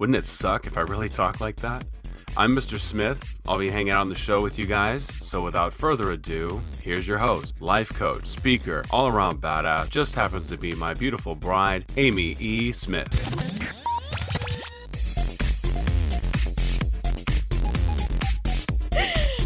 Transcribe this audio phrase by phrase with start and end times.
[0.00, 1.84] Wouldn't it suck if I really talked like that?
[2.34, 2.80] I'm Mr.
[2.80, 3.38] Smith.
[3.46, 5.04] I'll be hanging out on the show with you guys.
[5.04, 10.46] So without further ado, here's your host, life coach, speaker, all around badass, just happens
[10.46, 12.72] to be my beautiful bride, Amy E.
[12.72, 13.10] Smith.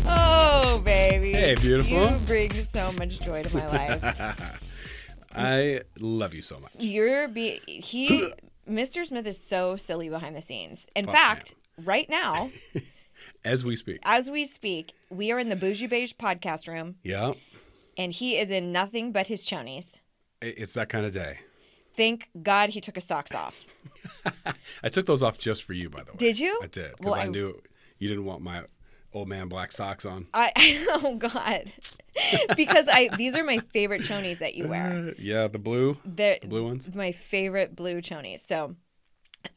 [0.07, 1.33] Oh, baby.
[1.33, 2.13] Hey, beautiful.
[2.13, 4.61] You bring so much joy to my life.
[5.35, 6.71] I love you so much.
[6.79, 8.33] You're be he
[8.69, 9.05] Mr.
[9.05, 10.89] Smith is so silly behind the scenes.
[10.97, 12.51] In fact, right now,
[13.45, 13.99] As we speak.
[14.05, 17.33] as we speak, we are in the Bougie Beige podcast room Yeah.
[17.97, 20.01] and he is in nothing but his chonies.
[20.41, 21.39] It's that kind of day.
[21.97, 23.67] Thank God he took his socks off.
[24.83, 26.17] I took those off just for you, by the way.
[26.19, 26.59] Did you?
[26.63, 26.91] I did.
[26.97, 27.61] Because Well, I I- knew
[27.99, 28.65] you didn't want my
[29.15, 30.27] old man black socks on.
[30.35, 30.53] I
[31.03, 31.73] oh God.
[32.57, 35.09] because I these are my favorite chonies that you wear.
[35.09, 35.97] Uh, yeah, the blue.
[36.05, 36.95] They're The blue ones?
[36.95, 38.47] My favorite blue chonies.
[38.47, 38.77] So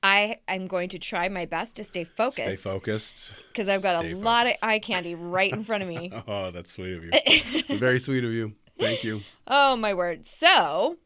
[0.04, 2.48] I am going to try my best to stay focused.
[2.48, 3.34] Stay focused focused.
[3.52, 6.12] because I've got Stay a lot of eye candy right in front of me.
[6.28, 7.78] Oh, that's sweet of you.
[7.78, 8.54] Very sweet of you.
[8.80, 9.22] Thank you.
[9.48, 10.26] Oh my word.
[10.26, 10.98] So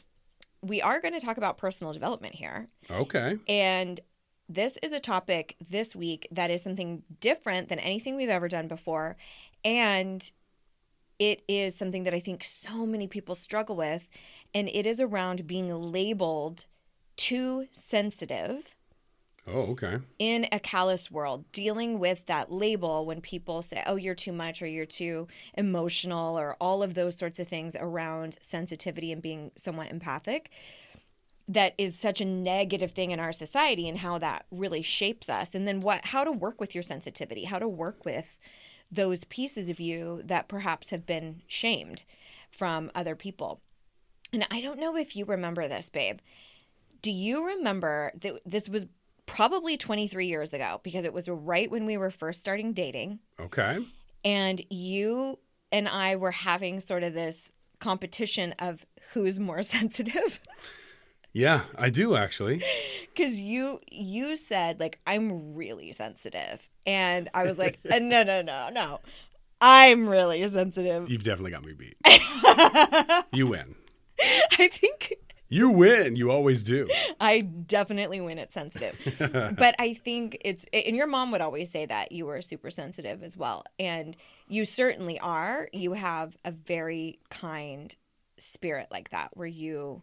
[0.61, 2.67] we are going to talk about personal development here.
[2.89, 3.37] Okay.
[3.47, 3.99] And
[4.53, 8.67] this is a topic this week that is something different than anything we've ever done
[8.67, 9.15] before.
[9.63, 10.29] And
[11.19, 14.07] it is something that I think so many people struggle with.
[14.53, 16.65] And it is around being labeled
[17.15, 18.75] too sensitive
[19.47, 19.99] Oh, okay.
[20.19, 24.61] in a callous world, dealing with that label when people say, oh, you're too much
[24.61, 25.27] or you're too
[25.57, 30.51] emotional or all of those sorts of things around sensitivity and being somewhat empathic.
[31.47, 35.53] That is such a negative thing in our society and how that really shapes us.
[35.53, 38.37] And then what, how to work with your sensitivity, how to work with
[38.91, 42.03] those pieces of you that perhaps have been shamed
[42.49, 43.61] from other people.
[44.33, 46.19] And I don't know if you remember this, babe.
[47.01, 48.85] Do you remember that this was
[49.25, 53.79] probably 23 years ago because it was right when we were first starting dating Okay.
[54.25, 55.39] and you
[55.71, 57.49] and I were having sort of this
[57.79, 60.39] competition of who's more sensitive
[61.33, 62.61] Yeah, I do actually.
[63.15, 68.41] cuz you you said like I'm really sensitive and I was like uh, no no
[68.41, 68.99] no no
[69.61, 71.09] I'm really sensitive.
[71.09, 71.95] You've definitely got me beat.
[73.31, 73.75] you win.
[74.19, 75.13] I think
[75.53, 76.15] You win.
[76.15, 76.87] You always do.
[77.19, 78.97] I definitely win at sensitive.
[79.57, 83.21] but I think it's, and your mom would always say that you were super sensitive
[83.21, 83.65] as well.
[83.77, 84.15] And
[84.47, 85.67] you certainly are.
[85.73, 87.93] You have a very kind
[88.37, 90.01] spirit like that where you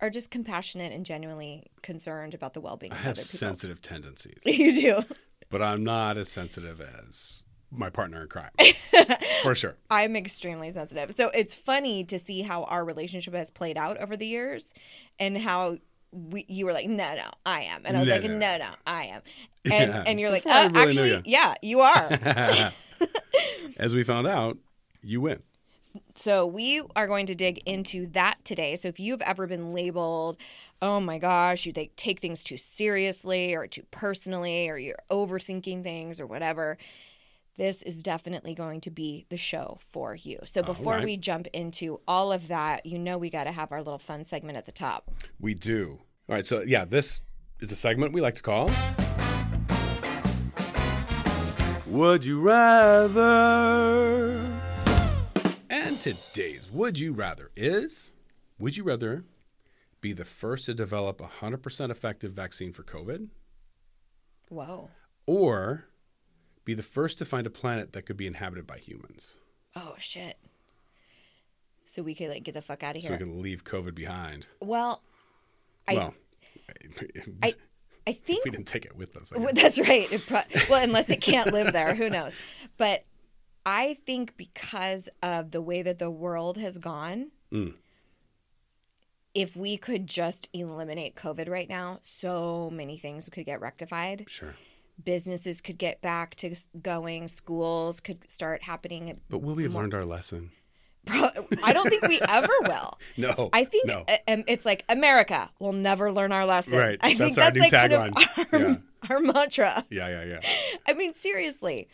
[0.00, 3.38] are just compassionate and genuinely concerned about the well being I of have other people.
[3.38, 5.02] sensitive tendencies, You do.
[5.50, 8.50] but I'm not as sensitive as my partner in crime.
[9.42, 9.76] For sure.
[9.90, 11.14] I'm extremely sensitive.
[11.16, 14.72] So it's funny to see how our relationship has played out over the years
[15.18, 15.78] and how
[16.12, 17.82] we, you were like, no, no, I am.
[17.84, 18.38] And I was No, like, no.
[18.38, 19.22] no, no, I am.
[19.64, 20.04] And, Yeah.
[20.06, 21.22] and you're like, Before I uh, really actually, you.
[21.24, 22.18] yeah, you are.
[23.78, 24.56] As we found out,
[25.02, 25.42] you win.
[26.14, 28.76] So we are going to dig into that today.
[28.76, 30.36] So if you've ever been labeled,
[30.80, 35.82] oh my gosh, you they take things too seriously or too personally, or you're overthinking
[35.82, 36.78] things or whatever,
[37.56, 40.38] this is definitely going to be the show for you.
[40.44, 41.04] So before right.
[41.04, 44.24] we jump into all of that, you know we got to have our little fun
[44.24, 45.10] segment at the top.
[45.40, 46.00] We do.
[46.28, 46.44] All right.
[46.44, 47.20] So, yeah, this
[47.60, 48.70] is a segment we like to call
[51.86, 53.76] Would You Rather?
[56.06, 58.12] Today's Would You Rather is
[58.60, 59.24] Would you rather
[60.00, 63.26] be the first to develop a 100% effective vaccine for COVID
[64.48, 64.90] Whoa.
[65.26, 65.86] or
[66.64, 69.32] be the first to find a planet that could be inhabited by humans?
[69.74, 70.36] Oh shit.
[71.86, 73.08] So we could like get the fuck out of here.
[73.08, 74.46] So we can leave COVID behind.
[74.60, 75.02] well,
[75.88, 76.14] I well,
[77.42, 77.54] I
[78.06, 79.32] I think we didn't take it with us.
[79.34, 79.50] Well.
[79.52, 80.06] That's right.
[80.28, 82.32] Pro- well, unless it can't live there, who knows?
[82.76, 83.04] But
[83.66, 87.74] I think because of the way that the world has gone, Mm.
[89.34, 94.24] if we could just eliminate COVID right now, so many things could get rectified.
[94.28, 94.54] Sure.
[95.02, 99.20] Businesses could get back to going, schools could start happening.
[99.28, 100.52] But will we have learned our lesson?
[101.08, 102.98] I don't think we ever will.
[103.16, 103.50] No.
[103.52, 104.04] I think no.
[104.26, 106.78] um, it's like America will never learn our lesson.
[106.78, 106.98] Right.
[107.00, 108.52] I That's think our that's new like kind of tagline.
[108.52, 108.76] our, Yeah.
[109.10, 109.84] our mantra.
[109.90, 110.40] yeah, yeah, yeah.
[110.88, 111.88] I mean, seriously,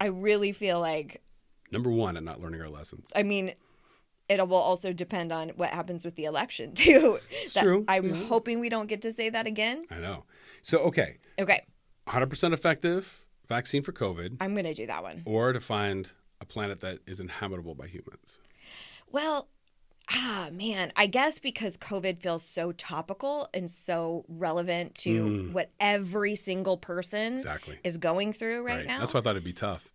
[0.00, 1.22] I really feel like,
[1.70, 3.08] Number one, and not learning our lessons.
[3.16, 3.54] I mean,
[4.28, 7.18] it will also depend on what happens with the election too.
[7.30, 7.84] It's true.
[7.88, 8.26] I'm mm-hmm.
[8.26, 9.84] hoping we don't get to say that again.
[9.90, 10.24] I know.
[10.62, 11.62] So, okay, Okay,
[12.06, 15.22] 100% effective vaccine for COVID, I'm gonna do that one.
[15.26, 16.10] or to find
[16.40, 18.38] a planet that is inhabitable by humans.
[19.10, 19.48] Well,
[20.12, 26.34] ah, man, I guess because COVID feels so topical and so relevant to what every
[26.34, 27.36] single person Mm.
[27.36, 27.78] Exactly.
[27.84, 28.98] is going through right, now.
[28.98, 29.90] That's why I thought it'd be tough.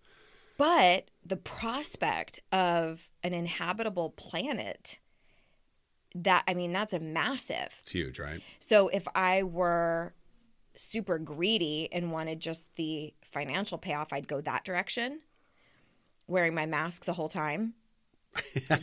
[0.58, 5.00] But the prospect of an inhabitable planet,
[6.16, 7.76] that, I mean, that's a massive.
[7.80, 8.42] It's huge, right?
[8.60, 10.14] So if I were
[10.76, 15.22] super greedy and wanted just the financial payoff, I'd go that direction,
[16.28, 17.74] wearing my mask the whole time.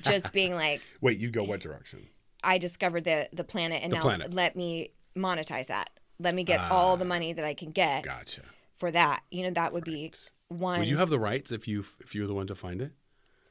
[0.03, 2.07] Just being like, Wait, you go what direction?
[2.43, 4.35] I discovered the the planet, and The now planet.
[4.35, 5.91] let me monetize that.
[6.19, 6.97] Let me get all Ah.
[6.97, 8.43] the money that I can get Gotcha.
[8.77, 9.23] for that.
[9.31, 10.13] You know, that would be
[10.49, 10.79] one.
[10.79, 12.93] Would you have the rights if you if you were the one to find it?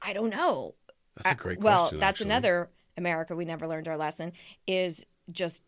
[0.02, 0.76] I don't know.
[1.16, 1.64] That's a great question.
[1.64, 2.00] well, question.
[2.00, 2.26] that's actually.
[2.32, 3.36] another America.
[3.36, 4.34] We never learned our lesson.
[4.68, 5.64] Is just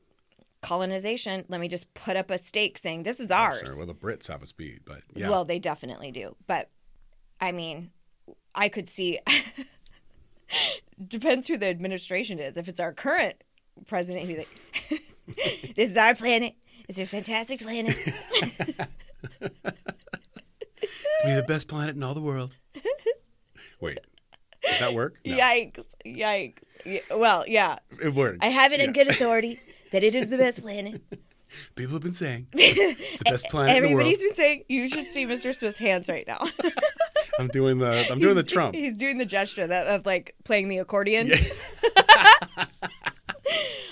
[0.61, 1.45] colonization.
[1.49, 3.67] Let me just put up a stake saying this is ours.
[3.67, 3.77] Sure.
[3.77, 5.29] Well, the Brits have a speed, but yeah.
[5.29, 6.35] Well, they definitely do.
[6.47, 6.69] But
[7.39, 7.91] I mean,
[8.55, 9.19] I could see.
[11.07, 12.57] depends who the administration is.
[12.57, 13.43] If it's our current
[13.85, 14.49] president, he's like,
[15.75, 16.55] "This is our planet.
[16.87, 17.95] It's a fantastic planet."
[21.25, 22.53] be the best planet in all the world.
[23.79, 23.99] Wait,
[24.63, 25.19] did that work?
[25.25, 25.37] No.
[25.37, 25.85] Yikes!
[26.05, 26.77] Yikes!
[26.85, 28.43] Yeah, well, yeah, It worked.
[28.43, 29.59] I have it in good authority
[29.91, 31.01] that it is the best planet.
[31.75, 34.01] People have been saying it's the best planet in the world.
[34.01, 35.55] Everybody's been saying you should see Mr.
[35.55, 36.45] Smith's hands right now.
[37.39, 38.75] I'm doing the I'm doing the Trump.
[38.75, 41.31] He's doing the gesture that, of like playing the accordion.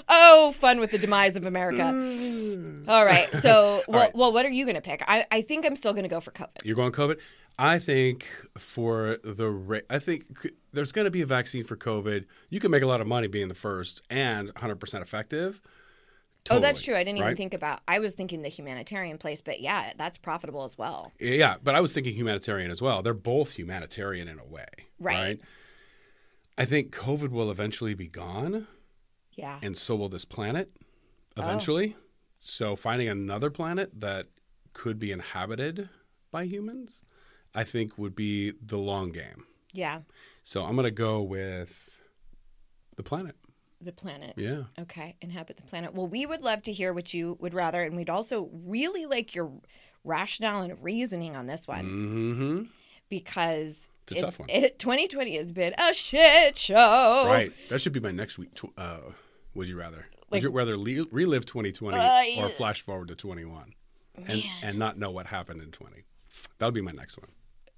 [0.09, 1.83] oh, fun with the demise of America.
[1.83, 2.87] Mm.
[2.87, 3.33] All right.
[3.37, 4.15] So, well, right.
[4.15, 5.03] well what are you going to pick?
[5.07, 6.63] I, I think I'm still going to go for COVID.
[6.63, 7.19] You're going COVID.
[7.57, 8.25] I think
[8.57, 10.25] for the ra- I think
[10.73, 12.25] there's going to be a vaccine for COVID.
[12.49, 15.61] You can make a lot of money being the first and 100% effective.
[16.49, 16.95] Oh, that's true.
[16.95, 17.81] I didn't even think about.
[17.87, 21.11] I was thinking the humanitarian place, but yeah, that's profitable as well.
[21.19, 23.01] Yeah, but I was thinking humanitarian as well.
[23.01, 24.65] They're both humanitarian in a way,
[24.99, 25.15] Right.
[25.15, 25.41] right?
[26.57, 28.67] I think COVID will eventually be gone,
[29.33, 29.59] Yeah.
[29.61, 30.71] and so will this planet
[31.37, 31.41] Oh.
[31.41, 31.95] eventually.
[32.39, 34.27] So finding another planet that
[34.73, 35.89] could be inhabited
[36.31, 37.01] by humans,
[37.53, 39.45] I think would be the long game.
[39.73, 40.01] Yeah.
[40.43, 41.99] So I'm gonna go with
[42.95, 43.35] the planet.
[43.85, 44.33] The planet.
[44.35, 44.63] Yeah.
[44.79, 45.93] Okay, inhabit the planet.
[45.93, 49.35] Well, we would love to hear what you would rather, and we'd also really like
[49.35, 49.51] your
[50.03, 52.63] rationale and reasoning on this one Mm-hmm.
[53.09, 54.49] because It's one.
[54.49, 57.23] It, 2020 has been a shit show.
[57.27, 57.53] Right.
[57.69, 58.53] That should be my next week.
[58.55, 58.99] Tw- uh,
[59.53, 60.07] would you rather?
[60.31, 63.73] Like- would you rather le- relive 2020 Uh, or flash forward to 21
[64.27, 66.03] and and not know what happened in 20?
[66.57, 67.29] That'll be my next one.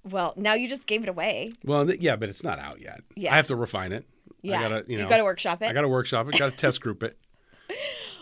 [0.04, 1.52] Well, now you just gave it away.
[1.64, 3.02] Well, yeah, but it's not out yet.
[3.14, 3.32] Yeah.
[3.32, 4.06] I have to refine it.
[4.42, 5.66] Yeah, I gotta, you you gotta workshop it.
[5.66, 6.38] I got to workshop it.
[6.38, 7.18] Got to test group it.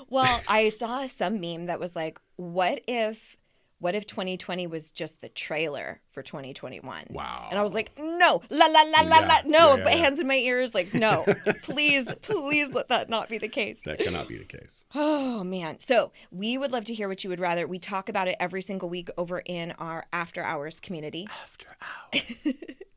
[0.08, 3.36] Well, I saw some meme that was like, "What if,
[3.80, 7.48] what if 2020 was just the trailer for 2021?" Wow.
[7.50, 10.20] And I was like, "No, la la la la Yeah, la, no!" yeah, but hands
[10.20, 11.24] in my ears, like, "No,
[11.62, 14.84] please, please let that not be the case." That cannot be the case.
[14.94, 15.80] Oh man.
[15.80, 17.66] So we would love to hear what you would rather.
[17.66, 21.26] We talk about it every single week over in our after hours community.
[21.42, 22.54] After hours.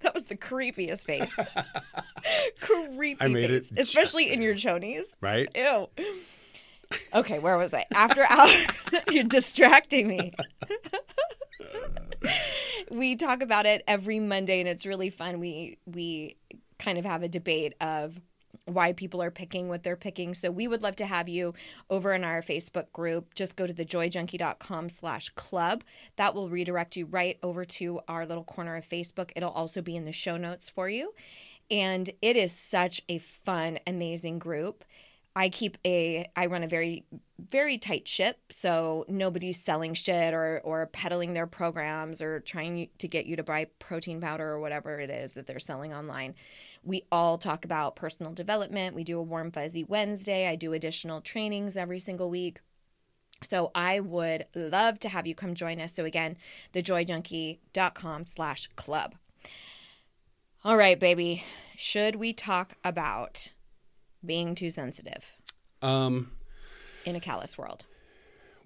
[0.09, 1.31] That was the creepiest face.
[2.61, 3.69] Creepy I made it face.
[3.69, 5.15] just Especially in your chonies.
[5.21, 5.47] Right?
[5.55, 5.87] Ew.
[7.13, 7.85] Okay, where was I?
[7.93, 8.65] After hours.
[9.11, 10.33] You're distracting me.
[12.89, 15.39] we talk about it every Monday and it's really fun.
[15.39, 16.37] We we
[16.79, 18.19] kind of have a debate of
[18.73, 20.33] why people are picking what they're picking.
[20.33, 21.53] So we would love to have you
[21.89, 23.33] over in our Facebook group.
[23.33, 25.83] Just go to thejoyjunkie.com slash club.
[26.15, 29.31] That will redirect you right over to our little corner of Facebook.
[29.35, 31.13] It'll also be in the show notes for you.
[31.71, 34.83] And it is such a fun, amazing group.
[35.35, 37.05] I keep a I run a very
[37.39, 43.07] very tight ship, so nobody's selling shit or or peddling their programs or trying to
[43.07, 46.35] get you to buy protein powder or whatever it is that they're selling online.
[46.83, 48.95] We all talk about personal development.
[48.95, 50.47] We do a warm fuzzy Wednesday.
[50.47, 52.61] I do additional trainings every single week.
[53.41, 55.93] So I would love to have you come join us.
[55.93, 56.35] So again,
[56.73, 59.15] thejoyjunkie.com slash club.
[60.63, 61.43] All right, baby.
[61.77, 63.51] Should we talk about
[64.25, 65.33] being too sensitive
[65.81, 66.31] Um.
[67.05, 67.85] in a callous world?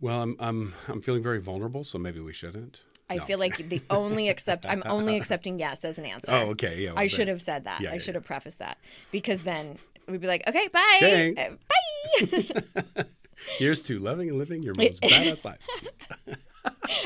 [0.02, 2.80] Well, I'm I'm I'm feeling very vulnerable, so maybe we shouldn't.
[3.10, 3.26] I No.
[3.26, 6.32] feel like the only accept I'm only accepting yes as an answer.
[6.32, 6.82] Oh, okay.
[6.84, 6.90] Yeah.
[6.92, 7.82] well, I then- should have said that.
[7.82, 8.20] Yeah, I yeah, should yeah.
[8.20, 8.78] have prefaced that
[9.12, 11.34] because then we'd be like, okay, bye.
[11.38, 11.50] Uh,
[12.96, 13.04] bye.
[13.58, 15.60] Here's to loving and living your most badass life.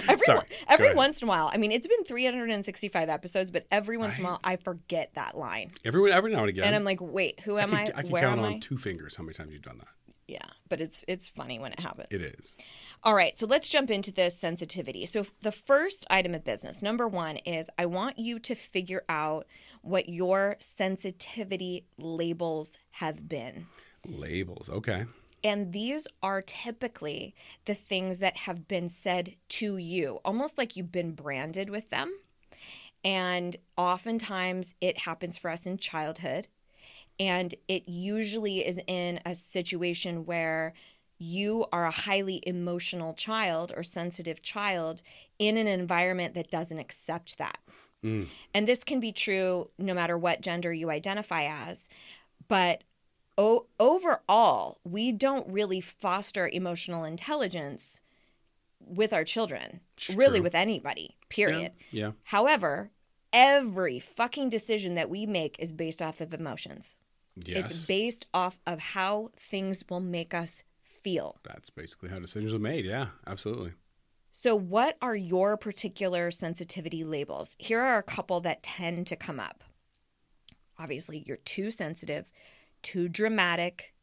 [0.07, 1.49] every Sorry, every once in a while.
[1.51, 5.35] I mean, it's been 365 episodes, but every once in a while, I forget that
[5.37, 6.65] line, Every every now and again.
[6.65, 7.91] and I'm like, wait, who I am I?
[7.95, 8.59] I can Where count am on I?
[8.59, 9.87] two fingers how many times you've done that.
[10.27, 12.07] Yeah, but it's it's funny when it happens.
[12.11, 12.55] It is.
[13.03, 15.05] All right, so let's jump into this sensitivity.
[15.05, 19.47] So, the first item of business, number one, is I want you to figure out
[19.81, 23.67] what your sensitivity labels have been.
[24.05, 24.69] Labels.
[24.69, 25.05] Okay.
[25.43, 27.33] And these are typically
[27.65, 32.19] the things that have been said to you, almost like you've been branded with them.
[33.05, 36.47] And oftentimes it happens for us in childhood.
[37.19, 40.73] And it usually is in a situation where
[41.19, 45.01] you are a highly emotional child or sensitive child
[45.39, 47.57] in an environment that doesn't accept that.
[48.03, 48.27] Mm.
[48.53, 51.89] And this can be true no matter what gender you identify as.
[52.47, 52.83] But
[53.37, 58.01] o- overall, we don't really foster emotional intelligence
[58.79, 59.81] with our children,
[60.13, 60.43] really True.
[60.43, 61.71] with anybody, period.
[61.91, 62.11] Yeah.
[62.25, 62.91] However,
[63.33, 66.95] every fucking decision that we make is based off of emotions.
[67.45, 67.71] Yes.
[67.71, 70.63] It's based off of how things will make us
[71.03, 71.37] feel.
[71.43, 72.85] That's basically how decisions are made.
[72.85, 73.07] Yeah.
[73.25, 73.73] Absolutely.
[74.31, 77.55] So, what are your particular sensitivity labels?
[77.57, 79.63] Here are a couple that tend to come up.
[80.77, 82.31] Obviously, you're too sensitive,
[82.83, 83.95] too dramatic,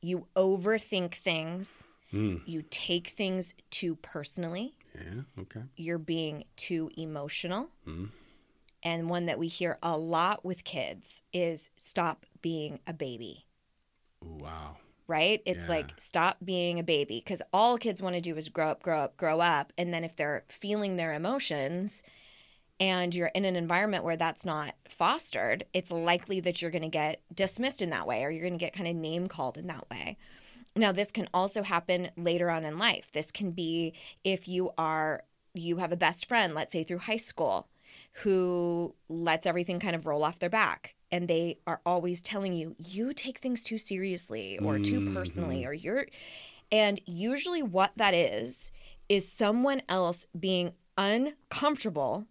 [0.00, 2.36] you overthink things, hmm.
[2.46, 5.22] you take things too personally, Yeah.
[5.40, 5.62] Okay.
[5.76, 7.70] you're being too emotional.
[7.84, 8.06] Hmm.
[8.84, 13.46] And one that we hear a lot with kids is stop being a baby.
[14.20, 14.76] Wow.
[15.06, 15.42] right?
[15.44, 15.74] It's Yeah.
[15.74, 19.00] like stop being a baby because all kids want to do is grow up, grow
[19.00, 19.72] up, grow up.
[19.76, 22.02] And then if they're feeling their emotions
[22.80, 26.88] and you're in an environment where that's not fostered, it's likely that you're going to
[26.88, 29.66] get dismissed in that way or you're going to get kind of name called in
[29.66, 30.16] that way.
[30.76, 33.12] Now, this can also happen later on in life.
[33.12, 33.92] This can be
[34.24, 35.24] if you are
[35.54, 37.68] you have a best friend, let's say through high school,
[38.18, 40.94] who lets everything kind of roll off their back.
[41.10, 45.68] And they are always telling you you take things too seriously or too personally mm-hmm.
[45.68, 46.06] or you're
[46.72, 48.72] and usually what that is
[49.08, 52.26] is someone else being uncomfortable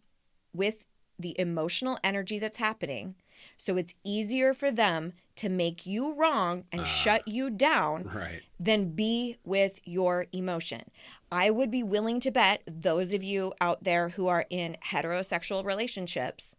[0.54, 0.84] with
[1.18, 3.16] the emotional energy that's happening.
[3.58, 8.42] So it's easier for them to make you wrong and shut you down Right.
[8.60, 10.84] than be with your emotion.
[11.32, 15.66] I would be willing to bet those of you out there who are in heterosexual
[15.66, 16.56] relationships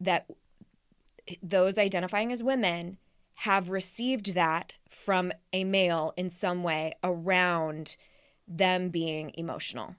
[0.00, 0.26] that
[1.42, 2.96] those identifying as women
[3.42, 7.96] have received that from a male in some way around
[8.48, 9.94] them being emotional.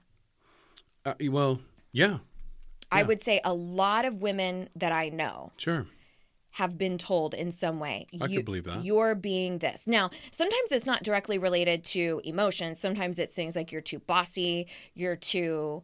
[1.06, 1.60] Uh, well,
[1.92, 2.18] yeah.
[2.92, 5.86] I would say a lot of women that I know Sure.
[6.52, 8.06] Have been told in some way.
[8.20, 8.84] I could believe that.
[8.84, 9.86] You're being this.
[9.86, 12.78] Now, sometimes it's not directly related to emotions.
[12.78, 15.82] Sometimes it's things like you're too bossy, you're too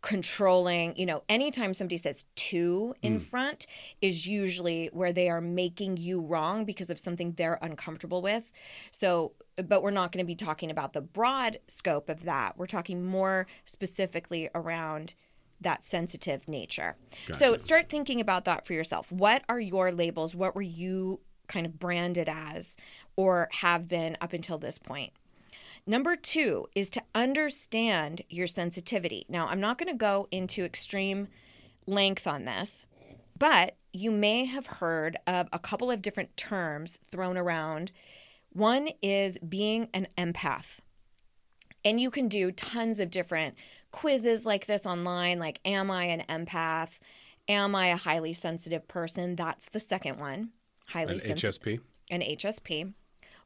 [0.00, 0.96] controlling.
[0.96, 3.22] You know, anytime somebody says too in mm.
[3.22, 3.66] front
[4.00, 8.52] is usually where they are making you wrong because of something they're uncomfortable with.
[8.90, 12.56] So, but we're not going to be talking about the broad scope of that.
[12.56, 15.14] We're talking more specifically around
[15.60, 16.96] that sensitive nature.
[17.32, 19.10] So start thinking about that for yourself.
[19.10, 20.34] What are your labels?
[20.34, 22.76] What were you kind of branded as
[23.16, 25.12] or have been up until this point?
[25.86, 29.24] Number two is to understand your sensitivity.
[29.28, 31.28] Now, I'm not going to go into extreme
[31.86, 32.84] length on this,
[33.38, 37.90] but you may have heard of a couple of different terms thrown around.
[38.52, 40.80] One is being an empath.
[41.84, 43.54] And you can do tons of different
[43.90, 46.98] quizzes like this online, like, Am I an empath?
[47.48, 49.36] Am I a highly sensitive person?
[49.36, 50.50] That's the second one.
[50.88, 51.80] Highly An sensitive HSP.
[52.10, 52.92] an HSP,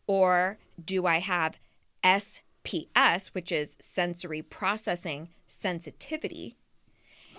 [0.07, 1.59] or do I have
[2.05, 6.57] SPS, which is sensory processing sensitivity?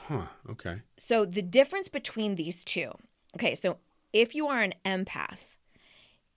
[0.07, 0.27] Huh.
[0.49, 0.81] Okay.
[0.97, 2.91] So the difference between these two,
[3.35, 3.77] okay, so
[4.11, 5.55] if you are an empath,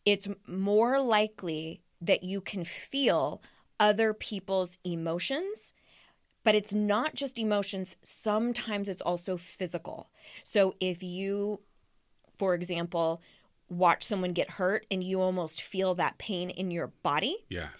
[0.04, 3.42] it's more likely that you can feel
[3.80, 5.74] other people's emotions,
[6.46, 10.10] but it's not just emotions, sometimes it's also physical.
[10.44, 11.58] So if you,
[12.38, 13.20] for example,
[13.68, 17.70] watch someone get hurt and you almost feel that pain in your body, Yeah.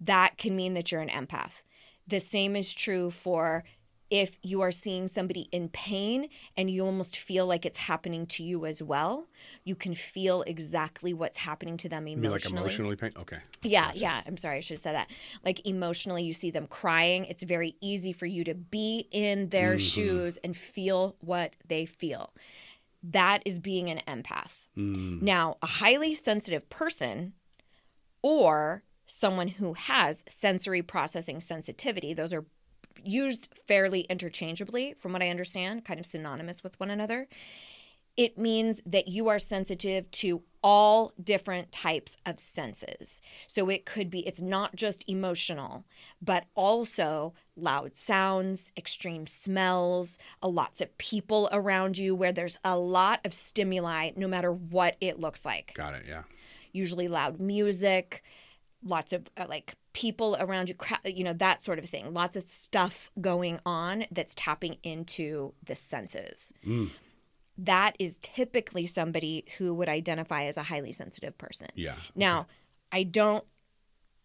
[0.00, 1.60] that can mean that you're an empath.
[2.06, 3.62] The same is true for
[4.10, 8.44] if you are seeing somebody in pain and you almost feel like it's happening to
[8.44, 9.26] you as well,
[9.64, 12.62] you can feel exactly what's happening to them mean like emotionally.
[12.62, 13.12] emotionally pain?
[13.18, 13.38] Okay.
[13.62, 14.22] Yeah, yeah.
[14.26, 15.10] I'm sorry, I should have said that.
[15.44, 17.24] Like emotionally, you see them crying.
[17.24, 19.78] It's very easy for you to be in their mm-hmm.
[19.78, 22.32] shoes and feel what they feel.
[23.02, 24.68] That is being an empath.
[24.76, 25.22] Mm.
[25.22, 27.34] Now, a highly sensitive person
[28.22, 32.44] or someone who has sensory processing sensitivity, those are
[33.02, 37.28] used fairly interchangeably, from what I understand, kind of synonymous with one another
[38.16, 43.20] it means that you are sensitive to all different types of senses.
[43.48, 45.84] So it could be, it's not just emotional,
[46.22, 52.78] but also loud sounds, extreme smells, a lots of people around you where there's a
[52.78, 55.74] lot of stimuli, no matter what it looks like.
[55.74, 56.04] Got it.
[56.08, 56.22] Yeah.
[56.72, 58.22] Usually loud music,
[58.84, 62.12] lots of uh, like people around you, you know, that sort of thing.
[62.12, 66.52] Lots of stuff going on that's tapping into the senses
[67.56, 71.68] that is typically somebody who would identify as a highly sensitive person.
[71.74, 71.94] Yeah.
[72.14, 72.46] Now,
[72.90, 73.44] I don't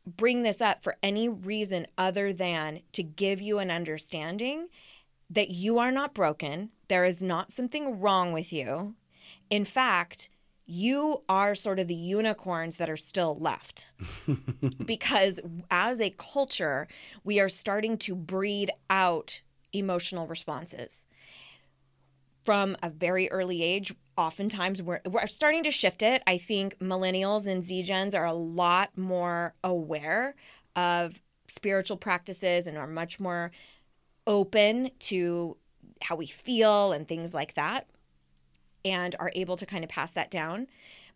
[0.06, 4.68] bring this up for any reason other than to give you an understanding
[5.30, 6.72] that you are not broken.
[6.88, 8.96] There is not something wrong with you.
[9.52, 10.30] In fact,
[10.70, 13.92] you are sort of the unicorns that are still left.
[14.86, 15.40] because
[15.72, 16.88] as a culture,
[17.24, 19.42] we are starting to breed out
[19.74, 21.06] emotional responses
[22.44, 23.96] from a very early age.
[24.16, 26.22] Oftentimes, we're, we're starting to shift it.
[26.28, 30.36] I think millennials and Z Gens are a lot more aware
[30.76, 33.50] of spiritual practices and are much more
[34.28, 35.58] open to
[36.04, 37.88] how we feel and things like that,
[38.86, 40.68] and are able to kind of pass that down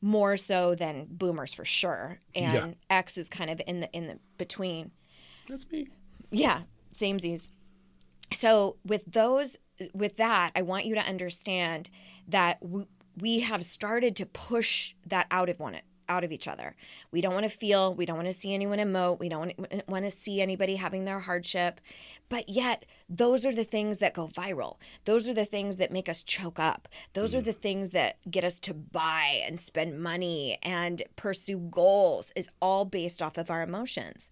[0.01, 2.19] more so than boomers for sure.
[2.35, 2.97] And Yeah.
[2.97, 4.91] X is kind of in the in the between.
[5.47, 5.87] That's me.
[6.31, 6.61] Yeah,
[6.93, 7.51] same Z's.
[8.31, 9.57] So with those,
[9.93, 11.89] with that, I want you to understand
[12.27, 12.85] that we,
[13.17, 15.75] we have started to push that out of one
[16.09, 16.75] out of each other.
[17.11, 19.87] We don't want to feel, we don't want to see anyone emote, we don't want-
[19.87, 21.81] want to see anybody having their hardship.
[22.29, 24.77] But yet, those are the things that go viral.
[25.05, 26.87] Those are the things that make us choke up.
[27.13, 27.45] Those are mm-hmm.
[27.45, 32.85] the things that get us to buy and spend money and pursue goals is all
[32.85, 34.29] based off of our emotions.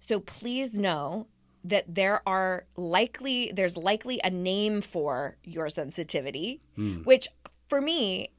[0.00, 1.26] So please know
[1.64, 7.04] that there are likely there's likely a name for your sensitivity, mm.
[7.06, 7.28] which
[7.68, 8.30] for me,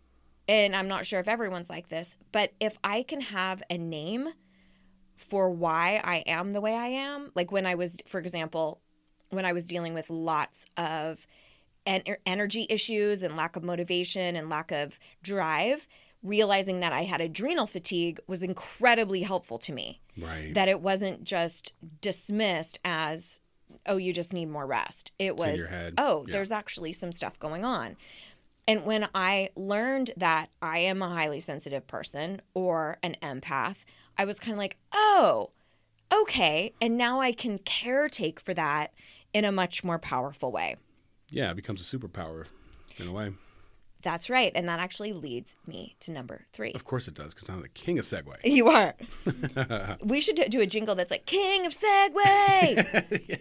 [0.48, 4.30] and I'm not sure if everyone's like this, but if I can have a name
[5.16, 8.82] for why I am the way I am, like when I was, for example,
[9.30, 11.26] when I was dealing with lots of
[11.86, 15.88] en- energy issues and lack of motivation and lack of drive,
[16.22, 20.54] realizing that I had adrenal fatigue was incredibly helpful to me Right.
[20.54, 23.40] that it wasn't just dismissed as
[23.88, 25.64] oh you just need more rest it was
[25.98, 26.32] oh Yeah.
[26.32, 27.98] there's actually some stuff going on
[28.68, 33.86] and when i learned that i am a highly sensitive person or an empath
[34.18, 35.50] i was kind of like oh
[36.12, 38.94] okay and now i can caretake for that
[39.34, 40.76] in a much more powerful way
[41.30, 42.46] yeah, it becomes a superpower
[42.98, 43.32] in a way.
[44.04, 47.50] that's right and that actually leads me to number three Of course it does, because
[47.50, 48.36] I'm the king of segue.
[48.44, 48.94] You are.
[50.04, 53.38] we should do a jingle that's like King of segue, yeah.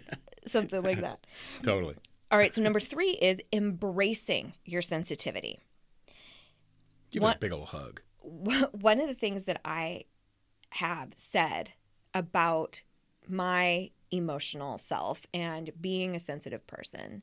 [0.47, 1.19] something like that.
[1.61, 1.95] totally.
[2.33, 5.59] All right, so number three is embracing your sensitivity.
[7.11, 8.01] Give it a big old hug.
[8.23, 10.05] One of the things that I
[10.71, 11.73] have said
[12.11, 12.81] about
[13.29, 17.21] my emotional self and being a sensitive person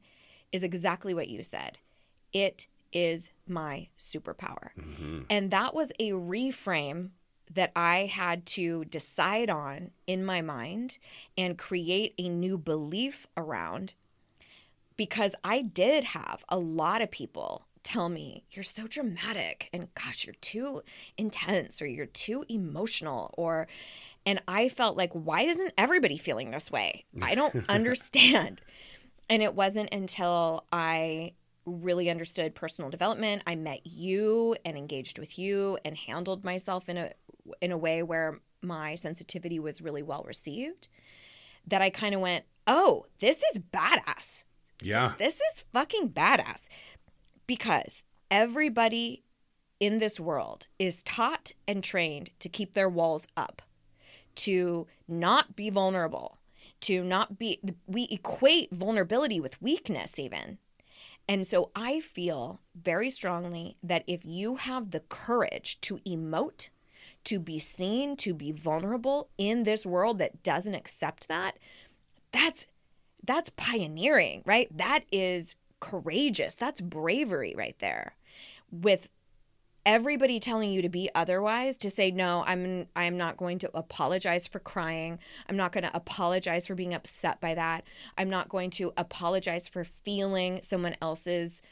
[0.53, 1.79] is exactly what you said.
[2.33, 4.71] It is my superpower.
[4.79, 5.23] Mm-hmm.
[5.29, 7.11] And that was a reframe
[7.53, 10.99] that I had to decide on in my mind
[11.37, 13.95] and create a new belief around
[15.01, 20.27] because I did have a lot of people tell me, You're so dramatic, and gosh,
[20.27, 20.83] you're too
[21.17, 23.67] intense, or you're too emotional, or,
[24.27, 27.07] and I felt like, Why isn't everybody feeling this way?
[27.23, 28.61] I don't understand.
[29.31, 31.33] And it wasn't until I
[31.65, 36.99] really understood personal development, I met you and engaged with you and handled myself in
[36.99, 37.13] a
[37.63, 40.89] in a way where my sensitivity was really well received
[41.67, 44.45] that I kind of went, "Oh, this is badass."
[44.83, 45.13] Yeah.
[45.19, 46.69] this is fucking badass
[47.47, 49.23] because everybody
[49.79, 53.63] in this world is taught and trained to keep their walls up,
[54.37, 56.39] to not be vulnerable,
[56.81, 60.59] to not be, we equate vulnerability with weakness, even.
[61.29, 66.71] And so I feel very strongly that if you have the courage to emote,
[67.25, 71.59] to be seen, to be vulnerable in this world that doesn't accept that,
[72.33, 72.67] that's
[73.31, 74.69] that's pioneering, right?
[74.77, 76.57] That is courageous.
[76.57, 78.17] That's bravery right there.
[78.73, 79.09] With
[79.87, 84.47] everybody telling you to be otherwise to say no i'm i'm not going to apologize
[84.47, 87.83] for crying i'm not going to apologize for being upset by that
[88.19, 91.63] i'm not going to apologize for feeling someone else's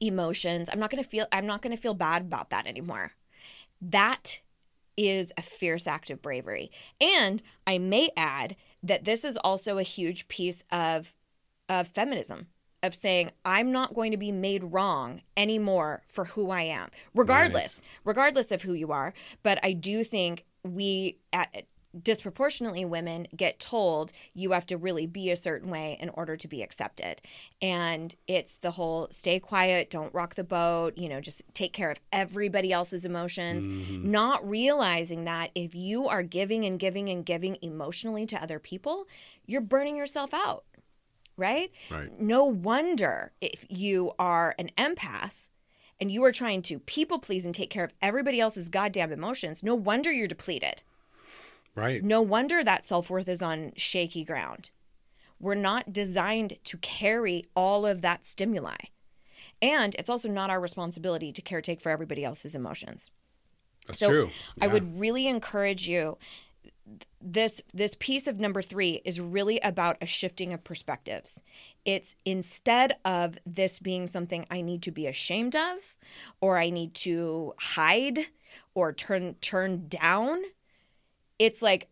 [0.00, 3.12] emotions i'm not going to feel i'm not going to feel bad about that anymore
[3.82, 4.40] that
[4.96, 6.70] is a fierce act of bravery
[7.02, 11.14] and i may add that this is also a huge piece of
[11.68, 12.48] of feminism
[12.82, 17.78] of saying I'm not going to be made wrong anymore for who I am, regardless,
[17.78, 17.82] nice.
[18.04, 19.12] regardless of who you are.
[19.42, 21.66] But I do think we at,
[22.02, 26.48] disproportionately women get told you have to really be a certain way in order to
[26.48, 27.20] be accepted.
[27.60, 31.90] And it's the whole stay quiet, don't rock the boat, you know, just take care
[31.90, 34.10] of everybody else's emotions, mm-hmm.
[34.10, 39.06] not realizing that if you are giving and giving and giving emotionally to other people,
[39.46, 40.64] you're burning yourself out
[41.36, 41.72] right?
[41.90, 42.20] Right.
[42.20, 45.46] No wonder if you are an empath
[45.98, 49.62] and you are trying to people please and take care of everybody else's goddamn emotions,
[49.62, 50.82] no wonder you're depleted.
[51.74, 52.02] Right.
[52.02, 54.70] No wonder that self worth is on shaky ground.
[55.38, 58.76] We're not designed to carry all of that stimuli.
[59.62, 63.10] And it's also not our responsibility to caretake for everybody else's emotions.
[63.86, 64.30] That's so true.
[64.56, 64.64] Yeah.
[64.64, 66.18] I would really encourage you
[67.20, 71.42] this this piece of number 3 is really about a shifting of perspectives.
[71.84, 75.96] It's instead of this being something I need to be ashamed of
[76.40, 78.26] or I need to hide
[78.74, 80.42] or turn turn down,
[81.40, 81.88] it's like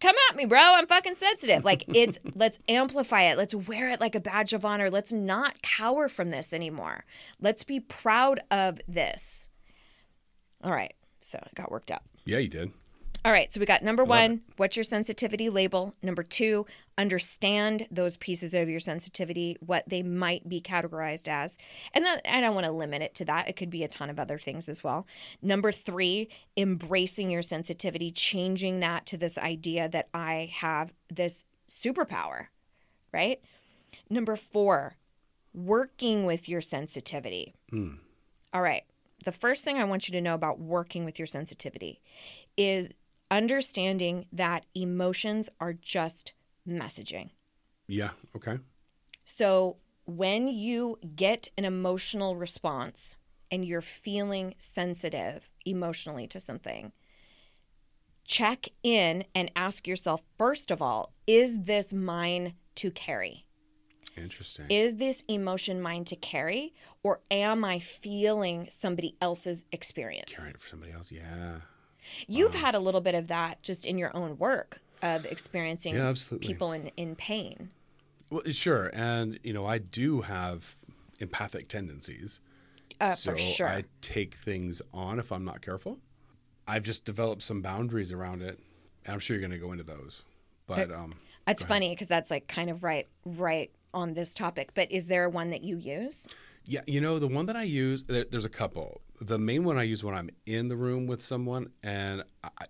[0.00, 0.58] come at me, bro.
[0.60, 1.64] I'm fucking sensitive.
[1.64, 3.36] Like it's let's amplify it.
[3.36, 4.88] Let's wear it like a badge of honor.
[4.88, 7.04] Let's not cower from this anymore.
[7.40, 9.48] Let's be proud of this.
[10.64, 10.94] All right.
[11.20, 12.04] So I got worked up.
[12.24, 12.72] Yeah, you did.
[13.24, 15.94] All right, so we got number one, what's your sensitivity label?
[16.02, 16.66] Number two,
[16.98, 21.56] understand those pieces of your sensitivity, what they might be categorized as.
[21.94, 23.48] And that, I don't want to limit it to that.
[23.48, 25.06] It could be a ton of other things as well.
[25.40, 32.46] Number three, embracing your sensitivity, changing that to this idea that I have this superpower,
[33.12, 33.40] right?
[34.10, 34.96] Number four,
[35.54, 37.54] working with your sensitivity.
[37.72, 37.98] Mm.
[38.52, 38.82] All right.
[39.24, 42.00] The first thing I want you to know about working with your sensitivity
[42.56, 42.88] is
[43.32, 46.34] understanding that emotions are just
[46.68, 47.30] messaging.
[47.88, 48.58] Yeah, okay.
[49.24, 53.16] So when you get an emotional response
[53.50, 56.92] and you're feeling sensitive emotionally to something,
[58.24, 63.46] check in and ask yourself first of all, is this mine to carry?
[64.14, 64.66] Interesting.
[64.68, 70.32] Is this emotion mine to carry or am I feeling somebody else's experience?
[70.36, 71.60] Carrying it for somebody else, yeah.
[72.26, 76.08] You've had a little bit of that just in your own work of experiencing yeah,
[76.08, 76.46] absolutely.
[76.46, 77.70] people in, in pain.
[78.30, 78.90] Well, sure.
[78.94, 80.76] And, you know, I do have
[81.18, 82.40] empathic tendencies.
[83.00, 83.68] Uh, so for sure.
[83.68, 85.98] I take things on if I'm not careful.
[86.66, 88.58] I've just developed some boundaries around it.
[89.04, 90.22] And I'm sure you're going to go into those.
[90.66, 94.70] But um, that's funny because that's like kind of right, right on this topic.
[94.74, 96.28] But is there one that you use?
[96.64, 99.00] Yeah, you know, the one that I use, there's a couple.
[99.20, 102.66] The main one I use when I'm in the room with someone, and I,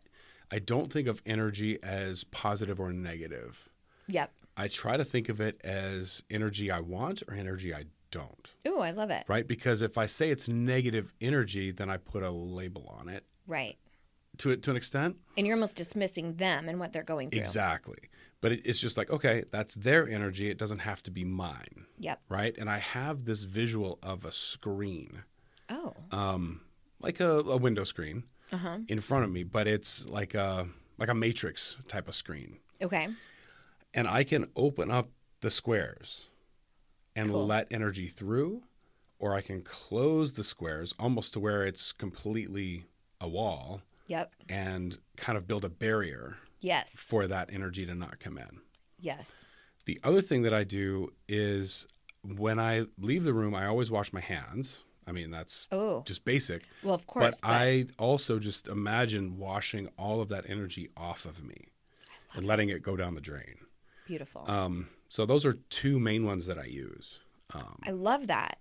[0.51, 3.69] I don't think of energy as positive or negative.
[4.09, 4.31] Yep.
[4.57, 8.51] I try to think of it as energy I want or energy I don't.
[8.69, 9.25] Ooh, I love it.
[9.29, 9.47] Right?
[9.47, 13.25] Because if I say it's negative energy, then I put a label on it.
[13.47, 13.77] Right.
[14.39, 15.17] To, to an extent.
[15.37, 17.41] And you're almost dismissing them and what they're going through.
[17.41, 17.99] Exactly
[18.43, 20.51] but it's just like okay that's their energy.
[20.51, 21.87] It doesn't have to be mine.
[21.99, 22.21] Yep.
[22.29, 22.55] Right?
[22.59, 25.23] And i have this visual of a screen.
[25.71, 25.95] Oh.
[26.11, 26.61] Um
[27.01, 28.79] like a, a window screen uh-huh.
[28.87, 32.59] in front of me but it's like a like a matrix type of screen.
[32.83, 33.09] Okay.
[33.95, 35.09] And i can open up
[35.41, 36.29] the squares
[37.17, 37.47] and cool.
[37.47, 38.63] let energy through
[39.19, 42.85] or i can close the squares almost to where it's completely
[43.21, 44.33] a wall yep.
[44.49, 46.97] and kind of build a barrier Yes.
[46.97, 48.61] For that energy to not come in.
[48.99, 49.45] Yes.
[49.85, 51.87] The other thing that I do is
[52.23, 54.85] when I leave the room, I always wash my hands.
[55.07, 56.03] I mean, that's oh.
[56.07, 56.63] just basic.
[56.83, 57.41] Well, of course.
[57.41, 61.73] But, but, I also just imagine washing all of that energy off of me
[62.35, 63.57] and letting it go down the drain.
[64.07, 64.49] Beautiful.
[64.49, 67.21] Um, so those are two main ones that I use.
[67.53, 68.59] Um, I love that.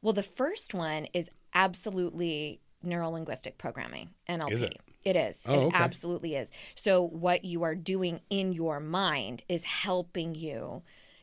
[0.00, 4.52] Well, the first one is absolutely neuro linguistic programming, NLP.
[4.52, 4.80] Is it?
[5.04, 5.44] It is.
[5.48, 5.76] Oh, it okay.
[5.76, 6.50] absolutely is.
[6.74, 10.82] So what you are doing in your mind is helping you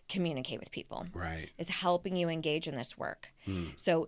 [0.09, 1.05] communicate with people.
[1.13, 1.49] Right.
[1.57, 3.31] Is helping you engage in this work.
[3.45, 3.67] Hmm.
[3.75, 4.07] So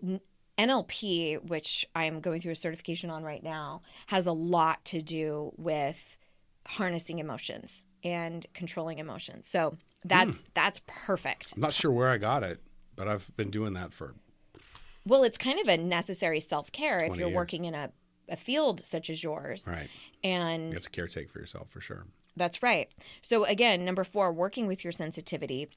[0.57, 5.53] NLP, which I'm going through a certification on right now, has a lot to do
[5.57, 6.17] with
[6.67, 9.47] harnessing emotions and controlling emotions.
[9.47, 11.53] So that's that's perfect.
[11.55, 12.61] I'm not sure where I got it,
[12.95, 14.15] but I've been doing that for
[15.05, 17.35] Well, it's kind of a necessary self care if you're years.
[17.35, 17.91] working in a,
[18.31, 19.67] a field such as yours.
[19.67, 19.89] right.
[20.23, 22.05] And You have to caretake for yourself for sure.
[22.35, 22.89] That's right.
[23.21, 25.69] So, again, number four, working with your sensitivity.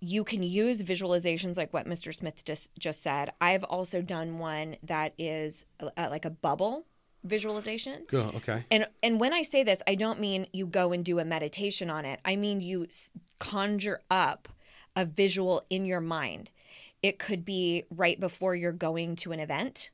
[0.00, 2.14] You can use visualizations like what Mr.
[2.14, 3.32] Smith just, just said.
[3.40, 6.84] I've also done one that is uh, like a bubble
[7.24, 8.04] visualization.
[8.08, 8.30] Go.
[8.36, 8.64] Okay.
[8.70, 11.90] And and when I say this, I don't mean you go and do a meditation
[11.90, 12.20] on it.
[12.24, 12.86] I mean you
[13.40, 14.48] conjure up
[14.94, 16.50] a visual in your mind.
[17.02, 19.90] It could be right before you're going to an event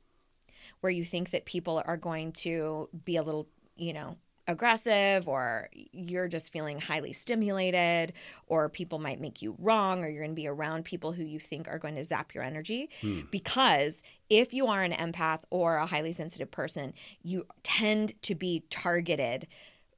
[0.85, 4.17] where you think that people are going to be a little, you know,
[4.47, 8.13] aggressive or you're just feeling highly stimulated
[8.45, 11.39] or people might make you wrong or you're going to be around people who you
[11.39, 12.87] think are going to zap your energy.
[13.01, 13.21] Hmm.
[13.31, 16.93] Because if you are an empath or a highly sensitive person
[17.23, 19.47] you tend to be targeted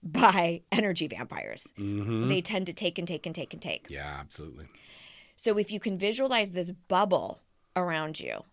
[0.01, 1.73] by energy vampires.
[1.77, 2.29] Mm-hmm.
[2.29, 3.87] They tend to take and take and take and take.
[3.89, 4.67] Yeah, absolutely.
[5.35, 7.41] so if you can visualize this bubble
[7.75, 8.45] around you,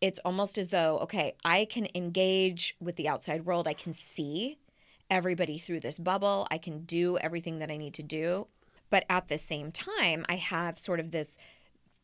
[0.00, 3.66] it's almost as though, okay, I can engage with the outside world.
[3.66, 4.58] I can see
[5.10, 6.46] everybody through this bubble.
[6.50, 8.48] I can do everything that I need to do.
[8.90, 11.38] But at the same time, I have sort of this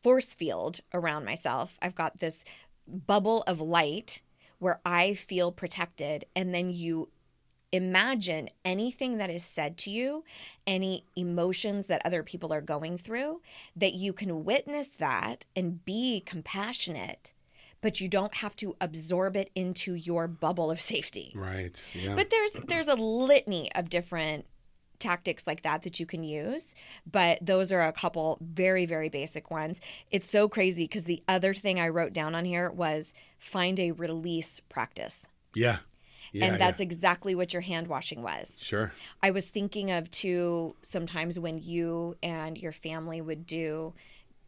[0.03, 1.79] force field around myself.
[1.81, 2.45] I've got this
[2.87, 4.23] bubble of light
[4.59, 6.25] where I feel protected.
[6.35, 7.11] And then you
[7.73, 10.25] imagine anything that is said to you,
[10.67, 13.41] any emotions that other people are going through,
[13.75, 17.33] that you can witness that and be compassionate,
[17.83, 21.33] but you don't have to absorb it into your bubble of safety.
[21.35, 21.81] Right.
[21.93, 22.15] Yeah.
[22.15, 24.47] But there's there's a litany of different
[24.99, 26.77] tactics like that that you can use,
[27.11, 29.81] but those are a couple very very basic ones.
[30.11, 33.91] It's so crazy because the other thing I wrote down on here was find a
[33.91, 35.27] release practice.
[35.55, 35.79] yeah.
[36.35, 36.47] Yeah.
[36.47, 36.85] and that's yeah.
[36.85, 38.57] exactly what your hand washing was.
[38.59, 38.95] sure.
[39.23, 43.93] I was thinking of too sometimes when you and your family would do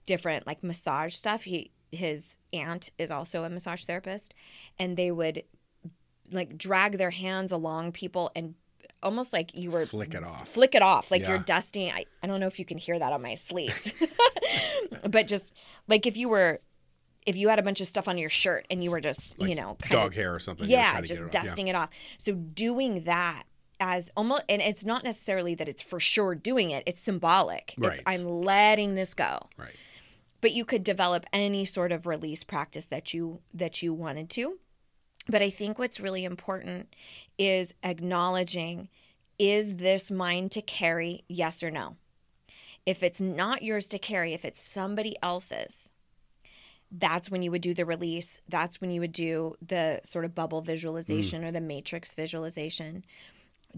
[0.07, 1.43] different like massage stuff.
[1.43, 4.35] He his aunt is also a massage therapist
[4.79, 5.43] and they would
[6.31, 8.55] like drag their hands along people and
[9.03, 10.49] almost like you were Flick it off.
[10.49, 13.13] flick it off like you're dusting I, I don't know if you can hear that
[13.13, 13.93] on my sleeves
[15.11, 15.53] but just
[15.89, 16.61] like if you were
[17.27, 19.55] if you had a bunch of stuff on your shirt and you were just you
[19.55, 20.69] know kind dog of hair or something.
[20.69, 21.35] yeah try to get just it off.
[21.35, 21.43] Yeah.
[21.45, 23.43] dusting it off so doing that
[23.81, 27.93] as almost and it's not necessarily that it's for sure doing it it's symbolic Right.
[27.95, 29.75] it's i'm letting this go Right.
[30.45, 34.59] But you could develop any sort of release practice that you that you wanted to.
[35.27, 36.95] But i think what's really important
[37.39, 38.91] is acknowledging
[39.39, 41.97] is this mine to carry yes or no?
[42.85, 45.91] If it's not yours to carry if it's somebody else's
[46.97, 48.41] that's when you would do the release.
[48.49, 51.47] That's when you would do the sort of bubble visualization mm.
[51.47, 53.03] or the matrix visualization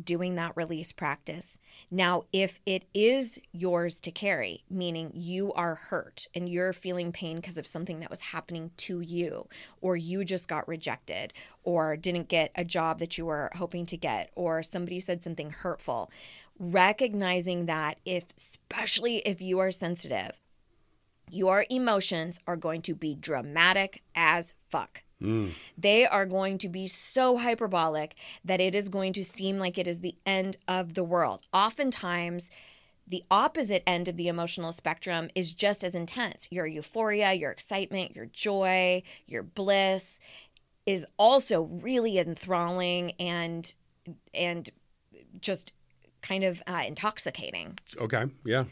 [0.05, 1.59] doing that release practice.
[1.91, 7.37] Now, if it is yours to carry, meaning you are hurt and you're feeling pain
[7.37, 9.49] because of something that was happening to you,
[9.81, 11.33] or you just got rejected,
[11.65, 15.51] or didn't get a job that you were hoping to get, or somebody said something
[15.51, 16.11] hurtful,
[16.59, 20.33] recognizing that if, especially if you are sensitive,
[21.31, 25.03] your emotions are going to be dramatic as fuck.
[25.79, 29.89] They are going to be so hyperbolic that it is going to seem like it
[29.89, 31.43] is the end of the world.
[31.53, 32.51] Oftentimes,
[33.09, 36.49] the opposite end of the emotional spectrum is just as intense.
[36.51, 40.21] Your euphoria, your excitement, your joy, your bliss
[40.85, 43.75] is also really enthralling and
[44.35, 44.71] and
[45.41, 45.73] just
[46.23, 47.79] kind of uh, intoxicating.
[47.99, 48.25] Okay.
[48.45, 48.65] Yeah.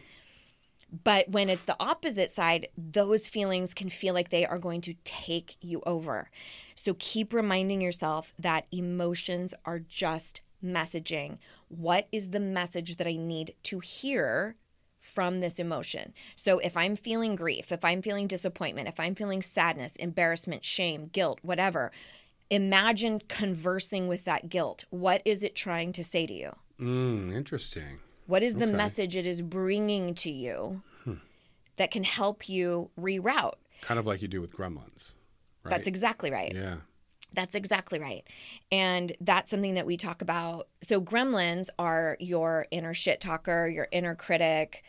[1.03, 4.95] But when it's the opposite side, those feelings can feel like they are going to
[5.03, 6.31] take you over.
[6.77, 11.39] So keep reminding yourself that emotions are just messaging.
[11.69, 14.55] What is the message that I need to hear
[15.01, 16.15] from this emotion?
[16.37, 21.11] So if I'm feeling grief, if I'm feeling disappointment, if I'm feeling sadness, embarrassment, shame,
[21.13, 21.91] guilt, whatever,
[22.51, 24.85] imagine conversing with that guilt.
[24.91, 26.53] What is it trying to say to you?
[26.81, 27.99] Mm, interesting.
[28.27, 28.77] What is the Okay.
[28.77, 31.15] message it is bringing to you hmm.
[31.77, 33.55] that can help you reroute?
[33.83, 35.15] Kind of like you do with gremlins.
[35.63, 35.71] Right?
[35.71, 36.53] That's exactly right.
[36.55, 36.77] Yeah.
[37.33, 38.27] That's exactly right.
[38.71, 40.69] And that's something that we talk about.
[40.83, 44.85] So, gremlins are your inner shit talker, your inner critic,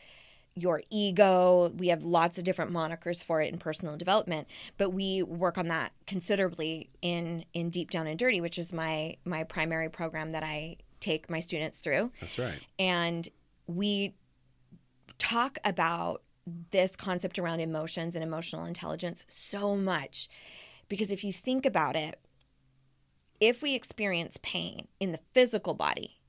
[0.56, 1.72] your ego.
[1.76, 5.68] We have lots of different monikers for it in personal development, but we work on
[5.68, 10.44] that considerably in in Deep Down and Dirty, which is my my primary program that
[10.44, 12.12] I take my students through.
[12.22, 12.60] That's right.
[12.80, 13.28] and
[13.68, 14.16] we
[15.18, 16.22] talk about
[16.72, 20.30] this concept around emotions and emotional intelligence so much
[20.90, 22.20] because if you think about it
[23.40, 26.20] if we experience pain in the physical body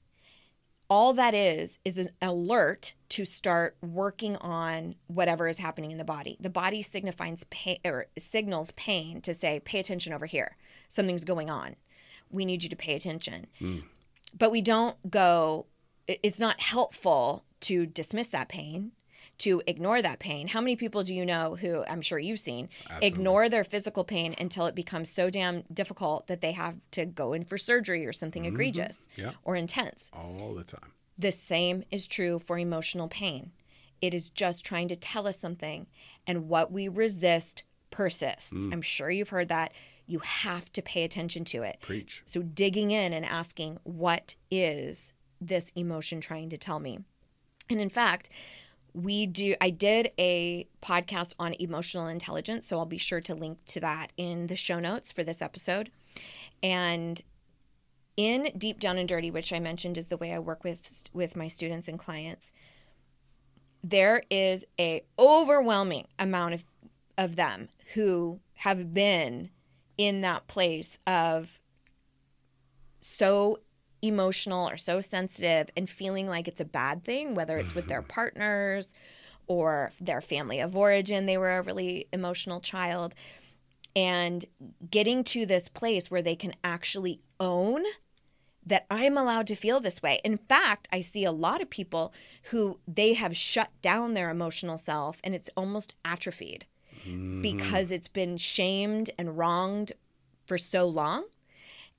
[0.89, 6.05] all that is is an alert to start working on whatever is happening in the
[6.05, 6.37] body.
[6.41, 10.57] The body signifies pain or signals pain to say, pay attention over here.
[10.89, 11.77] Something's going on.
[12.31, 13.47] We need you to pay attention.
[13.59, 13.79] Hmm.
[14.39, 15.67] But we don't go,
[16.07, 18.93] it's not helpful to dismiss that pain,
[19.39, 20.49] to ignore that pain.
[20.49, 22.69] How many people do you know who I'm sure you've seen
[23.03, 27.33] ignore their physical pain until it becomes so damn difficult that they have to go
[27.33, 28.55] in for surgery or something mm-hmm.
[28.55, 29.33] egregious Yeah.
[29.45, 30.11] or intense?
[30.13, 30.93] All the time.
[31.19, 33.53] The same is true for emotional pain.
[34.03, 35.87] It is just trying to tell us something,
[36.27, 38.53] and what we resist persists.
[38.53, 38.73] Mm.
[38.73, 39.73] I'm sure you've heard that.
[40.07, 41.79] You have to pay attention to it.
[41.81, 42.23] Preach.
[42.27, 47.01] So, digging in and asking, what is this emotion trying to tell me?
[47.69, 48.31] And in fact,
[48.97, 53.59] we do I did a podcast on emotional intelligence, so I'll be sure to link
[53.67, 55.91] to that in the show notes for this episode.
[56.63, 57.23] And
[58.17, 61.37] in Deep Down and Dirty, which I mentioned is the way I work with with
[61.37, 62.55] my students and clients,
[63.85, 66.65] there is a overwhelming amount of
[67.19, 69.51] of them who have been
[69.99, 71.61] in that place of
[73.01, 73.61] so
[74.03, 78.03] emotional or so sensitive and feeling like it's a bad thing, whether it's with their
[78.03, 78.11] mm-hmm.
[78.11, 78.93] partners
[79.47, 83.15] or their family of origin, they were a really emotional child.
[83.95, 84.45] And
[84.91, 87.83] getting to this place where they can actually own
[88.67, 90.21] that I'm allowed to feel this way.
[90.25, 92.13] In fact, I see a lot of people
[92.51, 96.67] who they have shut down their emotional self and it's almost atrophied
[97.07, 97.43] Mm-hmm.
[97.43, 99.93] because it's been shamed and wronged
[100.47, 101.25] for so long.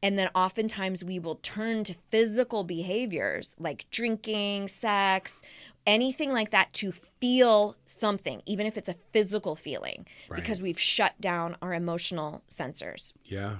[0.03, 5.41] And then oftentimes we will turn to physical behaviors like drinking, sex,
[5.87, 11.19] anything like that to feel something, even if it's a physical feeling, because we've shut
[11.19, 13.57] down our emotional sensors Yeah.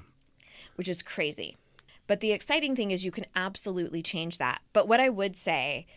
[0.76, 1.58] which is crazy.
[2.06, 4.62] But the exciting thing is you can absolutely change that.
[4.74, 5.88] But what I would say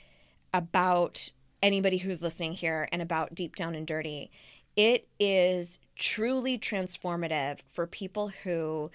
[0.55, 1.31] about
[1.63, 4.31] anybody who's listening here and about Deep Down and Dirty,
[4.77, 8.91] it is truly transformative for people who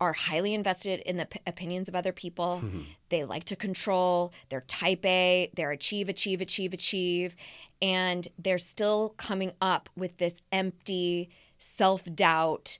[0.00, 2.60] are highly invested in the p- opinions of other people.
[2.62, 2.80] Mm-hmm.
[3.10, 4.32] They like to control.
[4.48, 5.50] They're type A.
[5.54, 7.36] They're achieve, achieve, achieve, achieve.
[7.80, 12.78] And they're still coming up with this empty self doubt,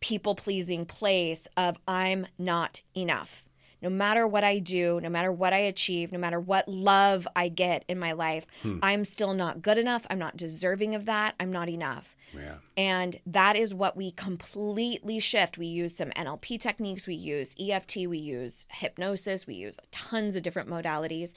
[0.00, 3.47] people pleasing place of I'm not enough.
[3.80, 7.48] No matter what I do, no matter what I achieve, no matter what love I
[7.48, 8.78] get in my life, hmm.
[8.82, 10.06] I'm still not good enough.
[10.10, 11.34] I'm not deserving of that.
[11.38, 12.16] I'm not enough.
[12.34, 12.56] Yeah.
[12.76, 15.58] And that is what we completely shift.
[15.58, 20.42] We use some NLP techniques, we use EFT, we use hypnosis, we use tons of
[20.42, 21.32] different modalities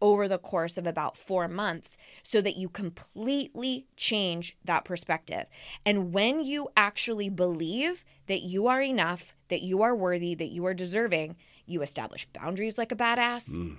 [0.00, 5.46] over the course of about four months so that you completely change that perspective.
[5.86, 10.66] And when you actually believe that you are enough, that you are worthy, that you
[10.66, 13.50] are deserving, you establish boundaries like a badass.
[13.50, 13.76] Mm.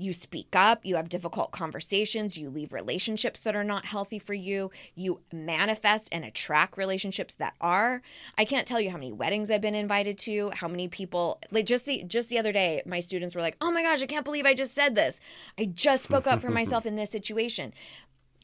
[0.00, 4.32] You speak up, you have difficult conversations, you leave relationships that are not healthy for
[4.32, 8.00] you, you manifest and attract relationships that are.
[8.38, 11.66] I can't tell you how many weddings I've been invited to, how many people like
[11.66, 14.24] just the just the other day my students were like, "Oh my gosh, I can't
[14.24, 15.18] believe I just said this.
[15.58, 17.72] I just spoke up for myself in this situation."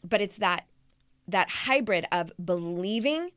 [0.02, 0.66] But it's that
[1.28, 3.30] that hybrid of believing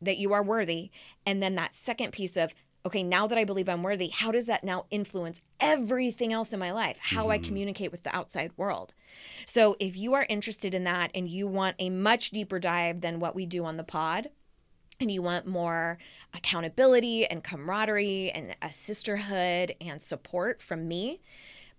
[0.00, 0.90] that you are worthy
[1.26, 4.46] and then that second piece of okay now that i believe i'm worthy how does
[4.46, 6.98] that now influence everything else in my life?
[7.00, 7.44] How i mm-hmm.
[7.44, 8.94] communicate with the outside world.
[9.46, 13.20] So if you are interested in that and you want a much deeper dive than
[13.20, 14.30] what we do on the pod
[14.98, 15.98] and you want more
[16.34, 21.20] accountability and camaraderie and a sisterhood and support from me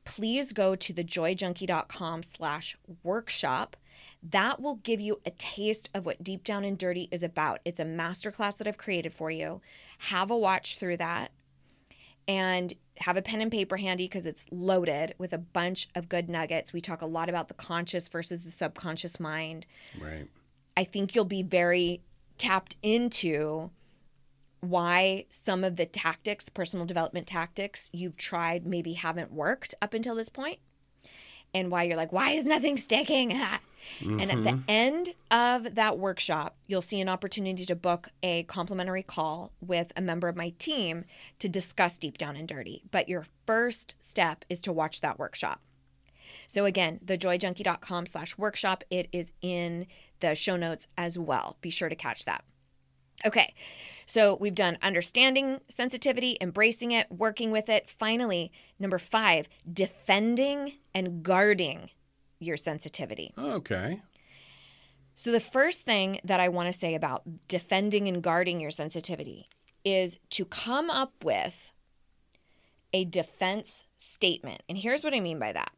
[0.03, 3.77] please go to thejoyjunkie.com slash workshop
[4.23, 7.59] that will give you a taste of what deep down and dirty is about.
[7.65, 9.61] It's a masterclass that i've created for you.
[9.97, 11.31] Have a watch through that
[12.27, 16.29] and have a pen and paper handy because it's loaded with a bunch of good
[16.29, 16.71] nuggets.
[16.71, 19.65] We talk a lot about the conscious versus the subconscious mind.
[19.99, 20.27] Right.
[20.77, 22.01] I think you'll be very
[22.37, 23.71] tapped into
[24.61, 30.15] why some of the tactics, personal development tactics you've tried maybe haven't worked up until
[30.15, 30.59] this point,
[31.53, 33.39] and why you're like, why is nothing sticking?
[33.99, 34.61] And at the mm-hmm.
[34.67, 40.01] end of that workshop, you'll see an opportunity to book a complimentary call with a
[40.01, 41.05] member of my team
[41.39, 42.83] to discuss deep down and dirty.
[42.91, 45.61] But your first step is to watch that workshop.
[46.47, 48.83] So again, thejoyjunkie.com slash workshop.
[48.89, 49.87] It is in
[50.19, 51.57] the show notes as well.
[51.61, 52.43] Be sure to catch that.
[53.25, 53.53] Okay,
[54.05, 57.89] so we've done understanding sensitivity, embracing it, working with it.
[57.89, 61.89] Finally, number five, defending and guarding
[62.39, 63.33] your sensitivity.
[63.37, 64.01] Okay.
[65.15, 69.47] So, the first thing that I want to say about defending and guarding your sensitivity
[69.85, 71.73] is to come up with
[72.93, 74.63] a defense statement.
[74.67, 75.71] And here's what I mean by that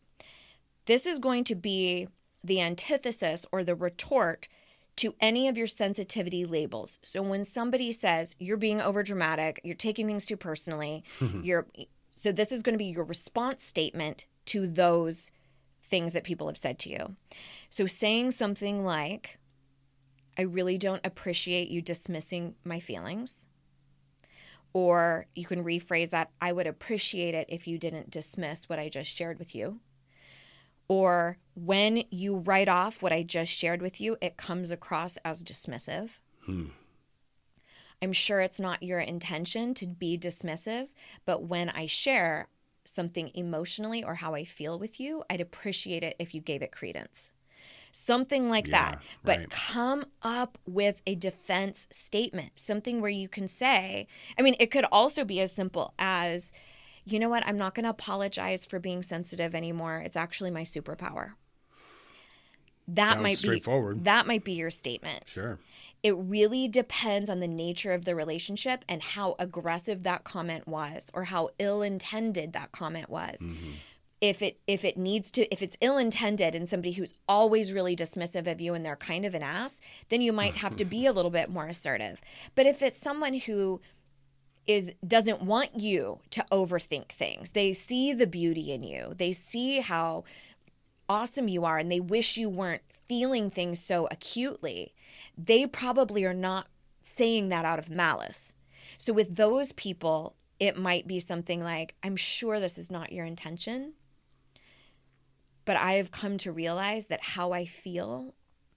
[0.85, 2.07] this is going to be
[2.43, 4.47] the antithesis or the retort
[4.97, 6.99] to any of your sensitivity labels.
[7.03, 11.41] So when somebody says you're being overdramatic, you're taking things too personally, mm-hmm.
[11.43, 11.67] you're
[12.15, 15.31] so this is going to be your response statement to those
[15.83, 17.15] things that people have said to you.
[17.69, 19.39] So saying something like
[20.37, 23.47] I really don't appreciate you dismissing my feelings.
[24.73, 28.89] Or you can rephrase that I would appreciate it if you didn't dismiss what I
[28.89, 29.79] just shared with you.
[30.87, 35.43] Or when you write off what I just shared with you, it comes across as
[35.43, 36.19] dismissive.
[36.45, 36.67] Hmm.
[38.01, 40.89] I'm sure it's not your intention to be dismissive,
[41.25, 42.47] but when I share
[42.85, 46.73] something emotionally or how I feel with you, I'd appreciate it if you gave it
[46.73, 47.31] credence.
[47.93, 49.01] Something like Yeah, that.
[49.23, 49.49] But right.
[49.49, 54.07] come up with a defense statement, something where you can say,
[54.37, 56.51] I mean, it could also be as simple as,
[57.05, 60.01] you know what, I'm not going to apologize for being sensitive anymore.
[60.05, 61.33] It's actually my superpower.
[62.87, 64.03] That Sounds might be straightforward.
[64.03, 65.23] that might be your statement.
[65.25, 65.59] Sure.
[66.01, 71.09] It really depends on the nature of the relationship and how aggressive that comment was
[71.13, 73.37] or how ill-intended that comment was.
[73.41, 73.71] Mm-hmm.
[74.19, 78.49] If it if it needs to if it's ill-intended and somebody who's always really dismissive
[78.51, 79.79] of you and they're kind of an ass,
[80.09, 82.19] then you might have to be a little bit more assertive.
[82.55, 83.79] But if it's someone who
[84.65, 87.51] is doesn't want you to overthink things.
[87.51, 89.13] They see the beauty in you.
[89.17, 90.23] They see how
[91.09, 94.93] awesome you are and they wish you weren't feeling things so acutely.
[95.37, 96.67] They probably are not
[97.01, 98.55] saying that out of malice.
[98.97, 103.25] So with those people, it might be something like, I'm sure this is not your
[103.25, 103.93] intention,
[105.65, 108.33] but I have come to realize that how I feel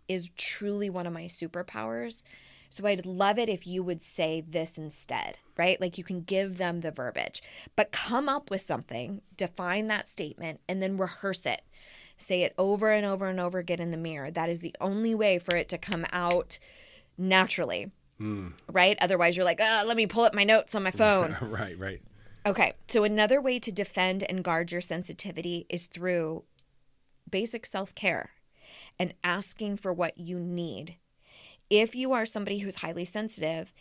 [0.08, 2.22] is truly one of my superpowers.
[2.70, 5.80] So I'd love it if you would say this instead, right?
[5.80, 7.42] Like you can give them the verbiage,
[7.74, 11.62] but come up with something, define that statement, and then rehearse it.
[12.16, 14.30] Say it over and over and over again in the mirror.
[14.30, 16.58] That is the only way for it to come out
[17.18, 18.48] naturally, hmm.
[18.68, 18.96] right?
[19.00, 21.36] Otherwise, you're like, oh, let me pull up my notes on my phone.
[21.40, 22.00] right, right.
[22.46, 26.44] Okay, so another way to defend and guard your sensitivity is through
[27.28, 28.30] basic self care
[28.98, 30.96] and asking for what you need.
[31.70, 33.72] If you are somebody who's highly sensitive,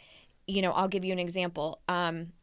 [0.48, 1.82] you know, I'll give you an example.
[1.88, 2.34] Um,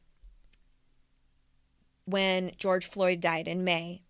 [2.04, 4.02] when George Floyd died in May,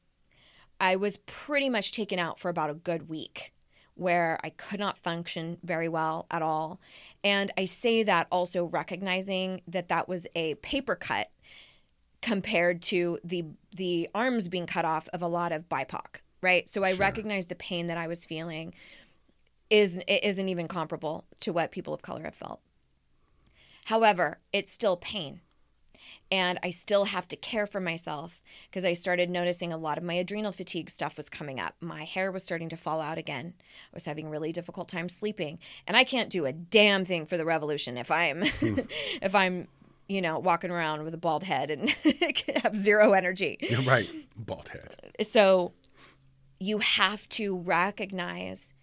[0.81, 3.53] I was pretty much taken out for about a good week
[3.95, 6.81] where I could not function very well at all.
[7.23, 11.31] And I say that also recognizing that that was a paper cut
[12.21, 13.45] compared to the
[13.77, 16.69] the arms being cut off of a lot of BIPOC, right?
[16.69, 18.75] So I recognize the pain that I was feeling
[19.73, 22.61] is it isn't even comparable to what people of color have felt.
[23.87, 25.41] However, it's still pain.
[26.31, 30.05] And I still have to care for myself because I started noticing a lot of
[30.05, 31.75] my adrenal fatigue stuff was coming up.
[31.81, 33.55] My hair was starting to fall out again.
[33.57, 35.59] I was having really difficult time sleeping.
[35.87, 38.81] And I can't do a damn thing for the revolution if I'm hmm.
[39.23, 39.69] if I'm,
[40.07, 41.89] you know, walking around with a bald head and
[42.63, 44.09] have zero energy You're right.
[44.37, 45.27] Bald head.
[45.27, 45.73] so
[46.59, 48.75] you have to recognize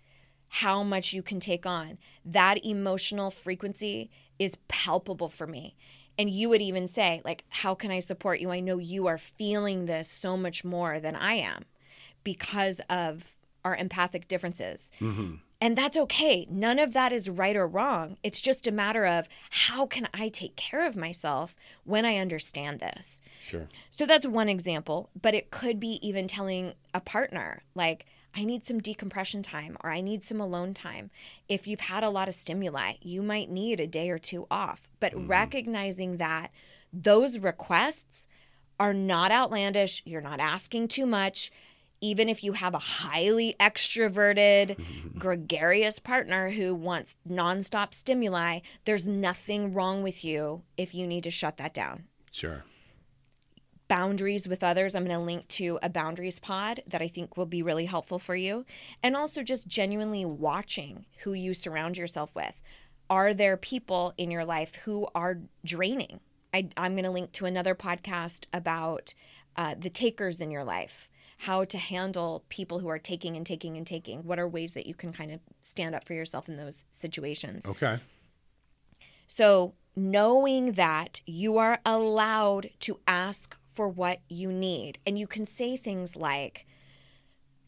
[0.50, 1.98] how much you can take on.
[2.26, 5.76] That emotional frequency is palpable for me.
[6.18, 8.52] And you would even say, like, how can I support you?
[8.52, 11.64] I know you are feeling this so much more than I am
[12.24, 14.92] because of our empathic differences.
[15.00, 15.36] Mm-hmm.
[15.62, 16.48] And that's okay.
[16.50, 18.18] None of that is right or wrong.
[18.24, 22.80] It's just a matter of how can I take care of myself when I understand
[22.80, 23.22] this?
[23.46, 23.68] Sure.
[23.92, 28.06] So that's one example, but it could be even telling a partner, like,
[28.36, 31.10] I need some decompression time or I need some alone time.
[31.48, 34.90] If you've had a lot of stimuli, you might need a day or two off.
[35.00, 35.28] But mm.
[35.28, 36.52] recognizing that
[36.94, 38.28] those requests
[38.80, 41.52] are not outlandish, you're not asking too much.
[42.02, 44.80] Even if you have a highly extroverted,
[45.20, 51.32] gregarious partner who wants nonstop stimuli, there's nothing wrong with you if you need to
[51.32, 52.64] shut that down Sure.
[53.90, 54.96] Boundaries with others.
[54.96, 58.20] I'm going to link to a boundaries pod that I think will be really helpful
[58.20, 58.66] for you.
[59.04, 62.62] And also just genuinely watching who you surround yourself with.
[63.10, 66.22] Are there people in your life who are draining?
[66.54, 69.14] I, I'm going to link to another podcast about
[69.56, 71.10] uh, the takers in your life,
[71.40, 74.24] how to handle people who are taking and taking and taking.
[74.24, 77.66] What are ways that you can kind of stand up for yourself in those situations?
[77.66, 78.00] Okay.
[79.28, 85.46] So, knowing that you are allowed to ask for what you need, and you can
[85.46, 86.68] say things like,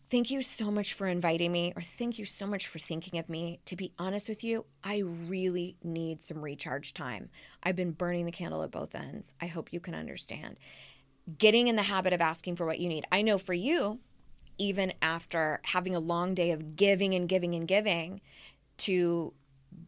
[0.10, 3.30] Thank you so much for inviting me, or thank you so much for thinking of
[3.30, 3.62] me.
[3.64, 7.30] To be honest with you, I really need some recharge time.
[7.64, 9.36] I've been burning the candle at both ends.
[9.40, 10.60] I hope you can understand.
[11.38, 13.06] getting in the habit of asking for what you need.
[13.10, 14.00] I know for you,
[14.58, 18.20] even after having a long day of giving and giving and giving
[18.80, 19.34] to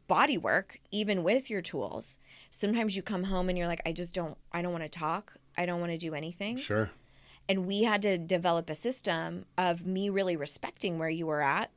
[0.07, 2.17] body work, even with your tools,
[2.49, 5.33] sometimes you come home and you're like, I just don't, I don't want to talk.
[5.57, 6.57] I don't want to do anything.
[6.57, 6.89] Sure.
[7.49, 11.71] And we had to develop a system of me really respecting where you were at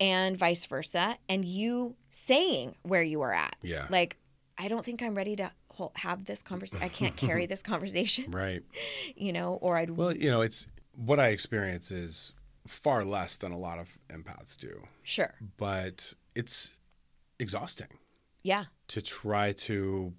[0.00, 3.56] and vice versa, and you saying where you were at.
[3.62, 3.86] Yeah.
[3.90, 4.16] Like,
[4.58, 5.52] I don't think I'm ready to
[5.96, 6.82] have this conversation.
[6.84, 8.62] I can't carry this conversation, Right.
[9.16, 10.66] you know, or I'd, Well, you know, it's
[10.96, 12.32] what I experience is
[12.66, 15.34] far less than a lot of empaths do, sure.
[15.56, 16.70] but it's
[17.38, 17.98] exhausting
[18.42, 18.64] Yeah.
[18.88, 20.12] to try to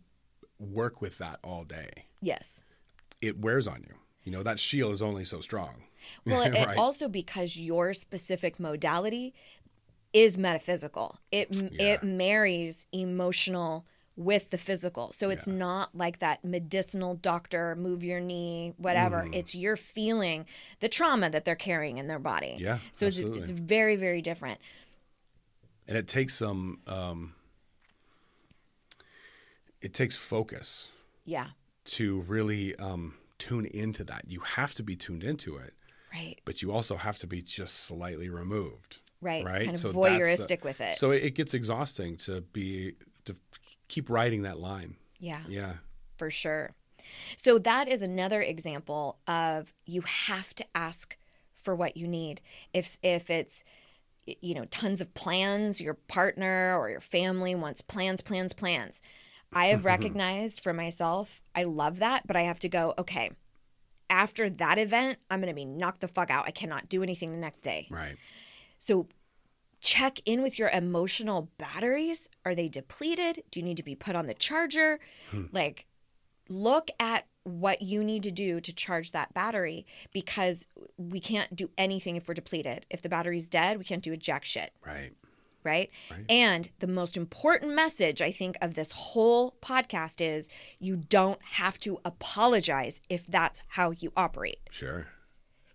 [0.59, 2.05] work with that all day.
[2.21, 2.63] Yes.
[3.25, 3.95] It wears on you.
[4.23, 5.75] You know, that shield is only so strong.
[6.25, 6.77] Well, it, Right.
[6.77, 9.33] also because your specific modality
[10.13, 11.17] is metaphysical.
[11.31, 11.93] It Yeah.
[11.93, 15.11] it marries emotional with the physical.
[15.11, 15.55] So it's Yeah.
[15.55, 19.23] not like that medicinal doctor move your knee whatever.
[19.23, 19.33] Mm-hmm.
[19.33, 20.45] It's you're feeling
[20.79, 22.55] the trauma that they're carrying in their body.
[22.59, 24.59] Yeah, So it's, it's very very different.
[25.87, 27.33] and it takes some um
[29.81, 30.91] it takes focus
[31.25, 31.47] Yeah.
[31.85, 34.25] To really um tune into that.
[34.27, 35.73] You have to be tuned into it,
[36.13, 36.39] Right.
[36.45, 38.99] but you also have to be just slightly removed.
[39.21, 39.43] Right.
[39.45, 39.65] Right.
[39.65, 40.97] Kind of So voyeuristic the- with it.
[40.97, 42.93] So it, gets exhausting to be
[43.25, 43.35] to
[43.87, 44.95] keep riding that line.
[45.19, 45.41] yeah.
[45.47, 45.73] Yeah.
[46.17, 46.73] for sure.
[47.37, 51.17] So that is another example of you have to ask
[51.55, 52.41] for what you need.
[52.73, 53.63] If if it's
[54.25, 59.01] you know tons of plans, your partner or your family wants plans, plans, plans.
[59.53, 59.87] I have mm-hmm.
[59.87, 63.31] recognized for myself, I love that, but I have to go, okay.
[64.09, 66.45] After that event, I'm going to be knocked the fuck out.
[66.45, 67.87] I cannot do anything the next day.
[67.89, 68.17] Right.
[68.77, 69.07] So
[69.79, 72.29] check in with your emotional batteries.
[72.45, 73.43] Are they depleted?
[73.49, 74.99] Do you need to be put on the charger?
[75.31, 75.45] Hmm.
[75.51, 75.87] Like,
[76.49, 80.67] look at what you need to do to charge that battery because
[80.97, 82.85] we can't do anything if we're depleted.
[82.89, 85.13] If the battery's dead, we can't do a jack shit, Right.
[85.65, 85.89] Right?
[86.11, 86.25] Right.
[86.29, 90.47] And the most important message I think of this whole podcast is
[90.79, 95.07] you don't have to apologize if that's how you operate Sure.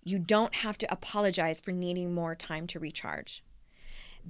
[0.05, 3.43] you don't have to apologize for needing more time to recharge.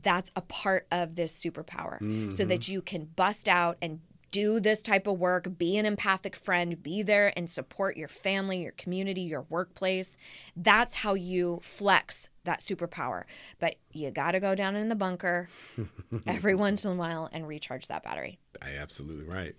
[0.03, 2.49] That's a part of this superpower so mm-hmm.
[2.49, 4.01] that you can bust out and
[4.31, 8.63] do this type of work, be an empathic friend, be there and support your family,
[8.63, 10.17] your community, your workplace.
[10.57, 13.25] That's how you flex that superpower.
[13.59, 15.49] But you got to go down in the bunker
[16.27, 18.39] every once in a while and recharge that battery.
[18.63, 19.55] I absolutely right.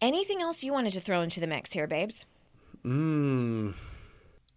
[0.00, 2.26] Anything else you wanted to throw into the mix here, babes?
[2.84, 3.74] Mm.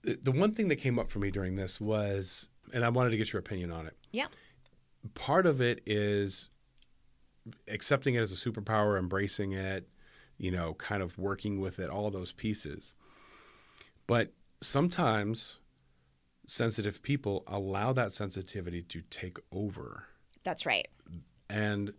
[0.02, 3.12] The, the one thing that came up for me during this was, and I wanted
[3.12, 3.96] to get your opinion on it.
[4.12, 4.28] Yeah.
[5.14, 6.50] Part of it is
[7.68, 9.88] accepting it as a superpower, embracing it,
[10.38, 12.94] you know, kind of working with it, all those pieces.
[14.08, 15.58] But sometimes
[16.48, 20.06] sensitive people allow that sensitivity to take over.
[20.44, 20.88] That's right.
[21.50, 21.94] And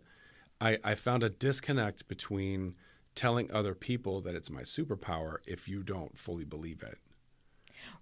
[0.61, 2.75] I, I found a disconnect between
[3.15, 6.97] telling other people that it's my superpower if you don't fully believe it.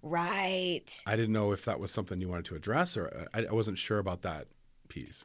[0.02, 1.02] Right.
[1.06, 3.52] I didn't know if that was something you wanted to address, or uh, I, I
[3.52, 4.46] wasn't sure about that
[4.88, 5.24] piece.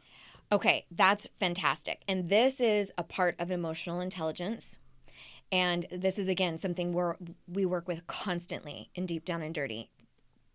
[0.52, 2.02] Okay, that's fantastic.
[2.08, 4.78] And this is a part of emotional intelligence.
[5.52, 7.16] And this is again something we're
[7.48, 9.90] we work with constantly in deep down and dirty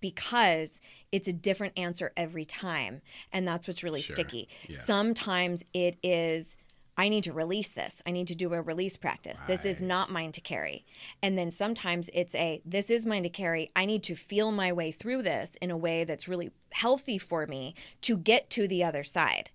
[0.00, 0.80] because
[1.12, 3.00] it's a different answer every time.
[3.32, 4.14] And that's what's really Sure.
[4.16, 4.48] sticky.
[4.68, 4.76] Yeah.
[4.76, 6.56] Sometimes it is
[6.98, 8.00] I need to release this.
[8.06, 9.42] I need to do a release practice.
[9.46, 10.86] This is not mine to carry.
[11.22, 13.70] And then sometimes it's a this is mine to carry.
[13.76, 17.46] I need to feel my way through this in a way that's really healthy for
[17.46, 19.50] me to get to the other side.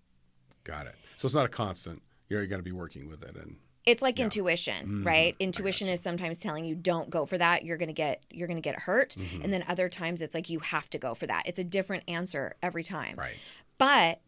[0.64, 0.96] Got it.
[1.18, 2.02] So it's not a constant.
[2.30, 5.04] You're going to be working with it, and it's like intuition mm-hmm.
[5.04, 5.36] right?
[5.40, 7.66] Intuition is sometimes telling you don't go for that.
[7.66, 9.16] You're gonna get you're gonna get hurt.
[9.18, 9.42] Mm-hmm.
[9.44, 11.44] And then other times it's like you have to go for that.
[11.46, 13.16] It's a different answer every time.
[13.18, 13.38] Right,
[13.78, 14.22] but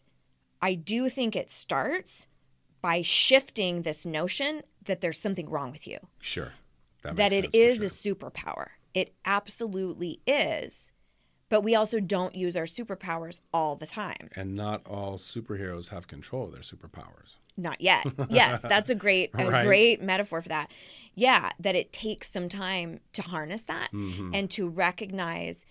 [0.61, 2.27] i do think it starts
[2.81, 5.99] by shifting this notion that there's something wrong with you.
[6.19, 6.53] Sure,
[7.03, 8.11] that makes it for sure.
[8.11, 8.67] a superpower.
[8.93, 10.92] It absolutely is
[11.49, 16.07] but we also don't use our superpowers all the time and not all superheroes have
[16.07, 17.35] control of their superpowers.
[17.57, 19.65] not yet yes that's a great a Right.
[19.65, 20.71] great metaphor for that
[21.15, 24.33] yeah that it takes some time to harness that Mm-hmm.
[24.33, 25.65] and to recognize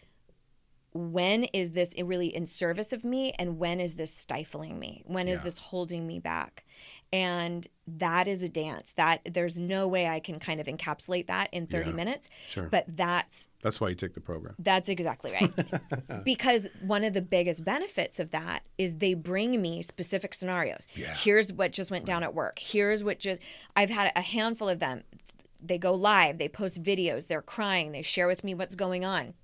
[0.95, 5.27] when is this really in service of me and when is this stifling me when
[5.27, 5.45] is Yeah.
[5.45, 6.65] this holding me back
[7.13, 11.49] and that is a dance that there's no way i can kind of encapsulate that
[11.53, 11.97] in 30 Yeah.
[11.97, 12.69] minutes Sure.
[12.71, 14.55] but that's That's why you take the program.
[14.59, 16.25] that's exactly right.
[16.25, 20.89] because one of the biggest benefits of that is they bring me specific scenarios.
[20.95, 21.13] Yeah.
[21.15, 22.59] Here's what just went down at work.
[22.59, 23.43] Here's what just
[23.77, 25.03] I've had a handful of them.
[25.65, 29.35] they go live, they post videos, they're crying, they share with me what's going on.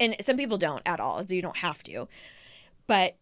[0.00, 2.08] And some people don't at all, so you don't have to.
[2.86, 3.16] But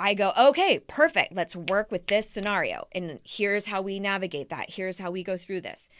[0.00, 1.32] I go, okay, perfect.
[1.34, 2.86] Let's work with this scenario.
[2.92, 4.70] And here's how we navigate that.
[4.70, 5.90] Here's how we go through this.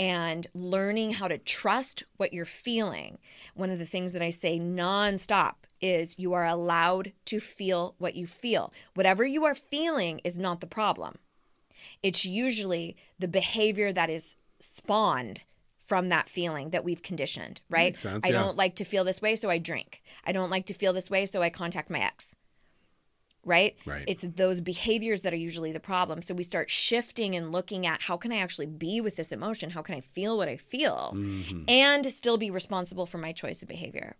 [0.00, 3.18] And learning how to trust what you're feeling.
[3.54, 8.14] One of the things that I say nonstop is you are allowed to feel what
[8.14, 8.72] you feel.
[8.94, 11.18] Whatever you are feeling is not the problem.
[12.02, 15.42] It's usually the behavior that is spawned
[15.84, 17.98] from that feeling that we've conditioned, right?
[17.98, 18.40] Sense, I yeah.
[18.40, 20.02] don't like to feel this way, so I drink.
[20.24, 22.36] I don't like to feel this way, so I contact my ex.
[23.44, 23.76] Right?
[23.84, 24.04] Right.
[24.06, 26.22] It's those behaviors that are usually the problem.
[26.22, 29.70] So we start shifting and looking at how can I actually be with this emotion?
[29.70, 31.64] How can I feel what I feel Mm-hmm.
[31.68, 34.14] and still be responsible for my choice of behavior?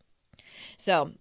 [0.77, 1.12] So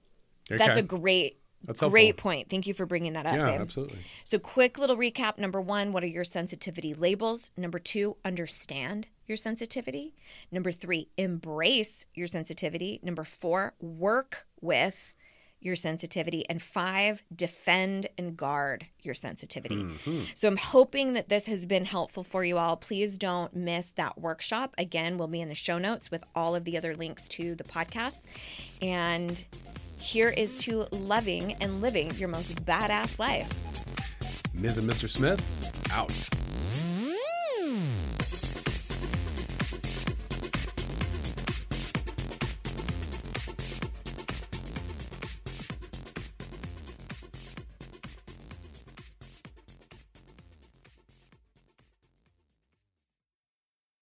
[0.50, 2.22] that's a great, That's great helpful.
[2.32, 2.50] point.
[2.50, 3.62] Thank you for bringing that up, Yeah, babe.
[3.62, 4.00] absolutely.
[4.24, 5.38] So, quick little recap.
[5.38, 7.52] Number one, what are your sensitivity labels?
[7.56, 10.16] Number two, understand your sensitivity.
[10.52, 13.00] Number three, embrace your sensitivity.
[13.04, 15.16] Number four, work with
[15.62, 16.48] your sensitivity.
[16.50, 19.84] And five, defend and guard your sensitivity.
[19.84, 20.24] Mm-hmm.
[20.36, 22.78] So, I'm hoping that this has been helpful for you all.
[22.78, 24.76] Please don't miss that workshop.
[24.78, 27.64] Again, we'll be in the show notes with all of the other links to the
[27.64, 28.28] podcast.
[28.82, 29.44] And
[30.00, 33.52] here is to loving and living your most badass life.
[34.54, 34.80] Ms.
[34.80, 35.10] and Mr.
[35.10, 35.42] Smith,
[35.92, 36.12] out.